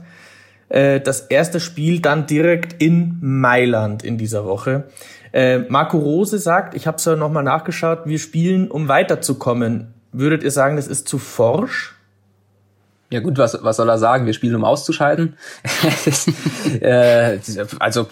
Äh, 0.69 1.01
das 1.01 1.21
erste 1.21 1.59
Spiel 1.59 2.01
dann 2.01 2.27
direkt 2.27 2.81
in 2.81 3.17
Mailand 3.21 4.03
in 4.03 4.17
dieser 4.17 4.45
Woche. 4.45 4.85
Äh, 5.31 5.59
Marco 5.69 5.97
Rose 5.97 6.37
sagt, 6.37 6.75
ich 6.75 6.85
habe 6.85 6.97
es 6.97 7.05
ja 7.05 7.15
nochmal 7.15 7.43
nachgeschaut, 7.43 8.01
wir 8.05 8.19
spielen, 8.19 8.69
um 8.69 8.87
weiterzukommen. 8.87 9.93
Würdet 10.13 10.43
ihr 10.43 10.51
sagen, 10.51 10.75
das 10.75 10.87
ist 10.87 11.07
zu 11.07 11.17
forsch? 11.17 11.95
Ja 13.13 13.19
gut, 13.19 13.37
was, 13.37 13.63
was 13.63 13.77
soll 13.77 13.89
er 13.89 13.99
sagen? 13.99 14.25
Wir 14.25 14.33
spielen, 14.33 14.55
um 14.55 14.63
auszuscheiden. 14.63 15.37
äh, 16.81 17.37
also 17.77 18.07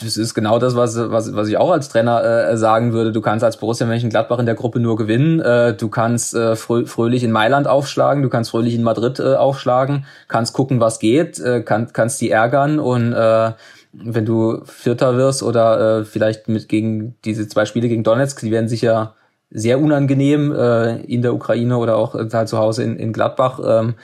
das 0.00 0.16
ist 0.16 0.32
genau 0.32 0.60
das, 0.60 0.76
was, 0.76 0.96
was, 0.96 1.34
was 1.34 1.48
ich 1.48 1.56
auch 1.56 1.72
als 1.72 1.88
Trainer 1.88 2.22
äh, 2.22 2.56
sagen 2.56 2.92
würde. 2.92 3.10
Du 3.10 3.20
kannst 3.20 3.44
als 3.44 3.56
Borussia 3.56 3.84
Mönchengladbach 3.84 4.38
in 4.38 4.46
der 4.46 4.54
Gruppe 4.54 4.78
nur 4.78 4.94
gewinnen. 4.94 5.40
Äh, 5.40 5.74
du 5.74 5.88
kannst 5.88 6.36
äh, 6.36 6.54
frö 6.54 6.86
fröhlich 6.86 7.24
in 7.24 7.32
Mailand 7.32 7.66
aufschlagen, 7.66 8.22
du 8.22 8.28
kannst 8.28 8.50
fröhlich 8.50 8.76
in 8.76 8.84
Madrid 8.84 9.18
äh, 9.18 9.34
aufschlagen, 9.34 10.06
kannst 10.28 10.52
gucken, 10.52 10.78
was 10.78 11.00
geht, 11.00 11.40
äh, 11.40 11.62
kann, 11.62 11.92
kannst 11.92 12.20
die 12.20 12.30
ärgern 12.30 12.78
und 12.78 13.12
äh, 13.12 13.52
wenn 13.92 14.24
du 14.24 14.62
Vierter 14.66 15.16
wirst 15.16 15.42
oder 15.42 15.98
äh, 15.98 16.04
vielleicht 16.04 16.46
mit 16.46 16.68
gegen 16.68 17.16
diese 17.24 17.48
zwei 17.48 17.64
Spiele 17.64 17.88
gegen 17.88 18.04
Donetsk, 18.04 18.40
die 18.40 18.52
werden 18.52 18.68
sicher 18.68 19.14
sehr 19.50 19.80
unangenehm 19.80 20.52
äh, 20.52 20.96
in 21.02 21.22
der 21.22 21.34
Ukraine 21.34 21.78
oder 21.78 21.96
auch 21.96 22.14
äh, 22.14 22.28
halt 22.32 22.48
zu 22.48 22.58
Hause 22.58 22.82
in, 22.82 22.96
in 22.96 23.12
Gladbach. 23.12 23.60
Ähm, 23.64 23.94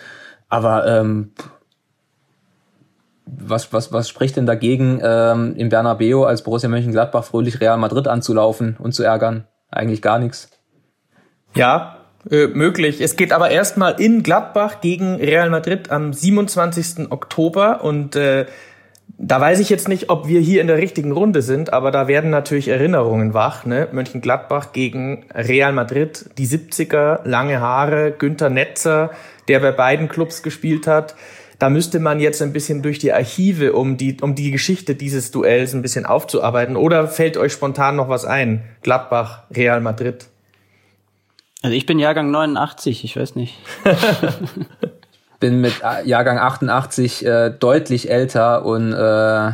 aber 0.49 0.87
ähm, 0.87 1.33
was, 3.27 3.73
was, 3.73 3.93
was 3.93 4.09
spricht 4.09 4.37
denn 4.37 4.47
dagegen, 4.47 5.01
ähm, 5.03 5.55
im 5.57 5.69
Bernabeu 5.69 6.25
als 6.25 6.43
Borussia 6.43 6.69
Mönchengladbach 6.69 7.25
fröhlich 7.25 7.61
Real 7.61 7.79
Madrid 7.79 8.09
anzulaufen 8.09 8.77
und 8.79 8.93
zu 8.93 9.03
ärgern? 9.03 9.47
Eigentlich 9.71 10.03
gar 10.03 10.19
nichts. 10.19 10.51
Ja, 11.55 11.97
äh, 12.31 12.49
möglich. 12.49 13.01
Es 13.01 13.17
geht 13.17 13.33
aber 13.33 13.51
erstmal 13.51 14.01
in 14.01 14.23
Gladbach 14.23 14.81
gegen 14.81 15.17
Real 15.17 15.49
Madrid 15.49 15.91
am 15.91 16.13
27. 16.13 17.11
Oktober 17.11 17.83
und 17.83 18.17
äh, 18.17 18.47
da 19.19 19.41
weiß 19.41 19.61
ich 19.61 19.71
jetzt 19.71 19.89
nicht, 19.89 20.11
ob 20.11 20.29
wir 20.29 20.41
hier 20.41 20.61
in 20.61 20.67
der 20.67 20.79
richtigen 20.79 21.13
Runde 21.13 21.43
sind, 21.43 21.73
aber 21.73 21.91
da 21.91 22.09
werden 22.09 22.31
natürlich 22.31 22.69
Erinnerungen 22.69 23.35
wach. 23.35 23.65
Ne? 23.65 23.89
Mönchengladbach 23.93 24.73
gegen 24.73 25.25
Real 25.35 25.73
Madrid, 25.73 26.27
die 26.39 26.47
70er, 26.47 27.21
lange 27.25 27.61
Haare, 27.61 28.13
Günther 28.13 28.51
Netzer, 28.51 29.11
der 29.49 29.61
bei 29.61 29.73
beiden 29.73 30.09
Clubs 30.09 30.43
gespielt 30.43 30.87
hat. 30.87 31.15
Da 31.59 31.69
müsste 31.69 32.01
man 32.01 32.21
jetzt 32.21 32.41
ein 32.41 32.53
bisschen 32.53 32.83
durch 32.83 32.99
die 32.99 33.13
Archive, 33.13 33.75
um 33.75 33.97
die, 33.97 34.17
um 34.23 34.35
die 34.35 34.51
Geschichte 34.51 34.95
dieses 34.95 35.31
Duells 35.31 35.75
ein 35.75 35.83
bisschen 35.83 36.07
aufzuarbeiten. 36.07 36.77
Oder 36.77 37.07
fällt 37.07 37.37
euch 37.37 37.53
spontan 37.53 37.97
noch 37.97 38.09
was 38.09 38.25
ein? 38.25 38.63
Gladbach, 38.83 39.45
Real 39.55 39.81
Madrid. 39.81 40.29
Also 41.63 41.77
ich 41.77 41.85
bin 41.85 41.99
Jahrgang 41.99 42.31
89, 42.31 43.05
ich 43.05 43.17
weiß 43.17 43.35
nicht. 43.35 43.59
bin 45.41 45.61
mit 45.61 45.75
äh, 45.83 46.07
Jahrgang 46.07 46.39
88 46.39 47.27
äh, 47.27 47.51
deutlich 47.51 48.11
älter 48.11 48.65
und 48.65 48.93
äh, 48.93 49.53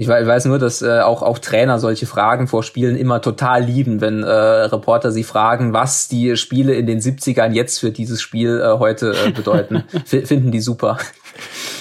ich 0.00 0.06
weiß 0.06 0.44
nur, 0.44 0.60
dass 0.60 0.80
äh, 0.80 1.00
auch, 1.00 1.22
auch 1.22 1.40
Trainer 1.40 1.80
solche 1.80 2.06
Fragen 2.06 2.46
vor 2.46 2.62
Spielen 2.62 2.96
immer 2.96 3.20
total 3.20 3.64
lieben, 3.64 4.00
wenn 4.00 4.22
äh, 4.22 4.30
Reporter 4.30 5.10
sie 5.10 5.24
fragen, 5.24 5.72
was 5.72 6.06
die 6.06 6.36
Spiele 6.36 6.74
in 6.74 6.86
den 6.86 7.00
70ern 7.00 7.50
jetzt 7.50 7.80
für 7.80 7.90
dieses 7.90 8.22
Spiel 8.22 8.60
äh, 8.60 8.78
heute 8.78 9.12
äh, 9.26 9.32
bedeuten. 9.32 9.82
Finden 10.06 10.52
die 10.52 10.60
super. 10.60 10.98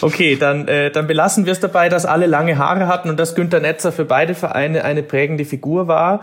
Okay, 0.02 0.36
dann, 0.36 0.68
äh, 0.68 0.90
dann 0.90 1.06
belassen 1.06 1.46
wir 1.46 1.54
es 1.54 1.60
dabei, 1.60 1.90
dass 1.90 2.08
alle 2.08 2.26
lange 2.26 2.58
Haare 2.58 2.88
hatten 2.88 3.12
und 3.12 3.20
dass 3.20 3.36
Günter 3.36 3.60
Netzer 3.60 3.92
für 3.92 4.06
beide 4.06 4.34
Vereine 4.34 4.84
eine 4.84 5.04
prägende 5.04 5.46
Figur 5.46 5.88
war. 5.88 6.22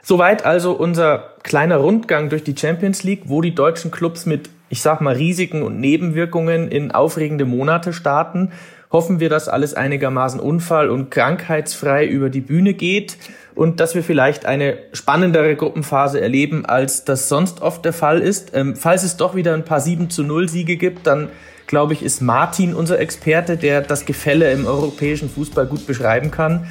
Soweit 0.00 0.44
also 0.44 0.72
unser 0.72 1.34
kleiner 1.42 1.78
Rundgang 1.78 2.28
durch 2.28 2.44
die 2.44 2.56
Champions 2.56 3.02
League, 3.02 3.22
wo 3.26 3.40
die 3.40 3.54
deutschen 3.54 3.90
Clubs 3.90 4.26
mit, 4.26 4.48
ich 4.72 4.80
sag 4.80 5.02
mal, 5.02 5.14
Risiken 5.14 5.62
und 5.62 5.80
Nebenwirkungen 5.80 6.68
in 6.68 6.92
aufregende 6.92 7.44
Monate 7.44 7.92
starten 7.92 8.52
hoffen 8.90 9.20
wir, 9.20 9.28
dass 9.28 9.46
alles 9.46 9.74
einigermaßen 9.74 10.40
unfall- 10.40 10.88
und 10.88 11.10
krankheitsfrei 11.10 12.06
über 12.06 12.30
die 12.30 12.40
Bühne 12.40 12.72
geht 12.72 13.18
und 13.54 13.80
dass 13.80 13.94
wir 13.94 14.02
vielleicht 14.02 14.46
eine 14.46 14.78
spannendere 14.94 15.56
Gruppenphase 15.56 16.22
erleben, 16.22 16.64
als 16.64 17.04
das 17.04 17.28
sonst 17.28 17.60
oft 17.60 17.84
der 17.84 17.92
Fall 17.92 18.20
ist. 18.20 18.52
Ähm, 18.54 18.74
falls 18.74 19.02
es 19.02 19.18
doch 19.18 19.34
wieder 19.34 19.52
ein 19.52 19.66
paar 19.66 19.80
7 19.80 20.08
zu 20.08 20.22
0 20.22 20.48
Siege 20.48 20.78
gibt, 20.78 21.06
dann 21.06 21.28
glaube 21.66 21.92
ich, 21.92 22.02
ist 22.02 22.22
Martin 22.22 22.74
unser 22.74 22.98
Experte, 22.98 23.58
der 23.58 23.82
das 23.82 24.06
Gefälle 24.06 24.52
im 24.52 24.64
europäischen 24.64 25.28
Fußball 25.28 25.66
gut 25.66 25.86
beschreiben 25.86 26.30
kann. 26.30 26.66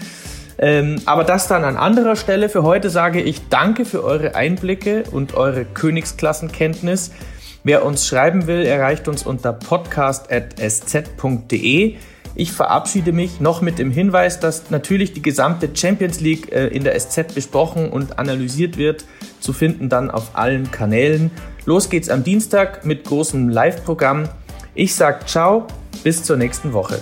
Ähm, 0.57 0.95
aber 1.05 1.23
das 1.23 1.47
dann 1.47 1.63
an 1.63 1.77
anderer 1.77 2.15
Stelle. 2.15 2.49
Für 2.49 2.63
heute 2.63 2.89
sage 2.89 3.21
ich 3.21 3.47
danke 3.49 3.85
für 3.85 4.03
eure 4.03 4.33
Einblicke 4.33 5.03
und 5.11 5.35
eure 5.35 5.65
Königsklassenkenntnis. 5.65 7.11
Wer 7.63 7.85
uns 7.85 8.07
schreiben 8.07 8.47
will, 8.47 8.65
erreicht 8.65 9.07
uns 9.07 9.21
unter 9.23 9.53
podcast.sz.de. 9.53 11.95
Ich 12.33 12.53
verabschiede 12.53 13.11
mich 13.11 13.39
noch 13.39 13.61
mit 13.61 13.77
dem 13.77 13.91
Hinweis, 13.91 14.39
dass 14.39 14.71
natürlich 14.71 15.13
die 15.13 15.21
gesamte 15.21 15.69
Champions 15.73 16.21
League 16.21 16.51
äh, 16.51 16.65
in 16.67 16.83
der 16.83 16.99
SZ 16.99 17.35
besprochen 17.35 17.89
und 17.89 18.17
analysiert 18.17 18.77
wird, 18.77 19.05
zu 19.39 19.53
finden 19.53 19.89
dann 19.89 20.09
auf 20.09 20.31
allen 20.33 20.71
Kanälen. 20.71 21.29
Los 21.65 21.89
geht's 21.89 22.09
am 22.09 22.23
Dienstag 22.23 22.83
mit 22.85 23.03
großem 23.03 23.49
Live-Programm. 23.49 24.29
Ich 24.73 24.95
sag 24.95 25.29
ciao, 25.29 25.67
bis 26.03 26.23
zur 26.23 26.37
nächsten 26.37 26.73
Woche. 26.73 26.99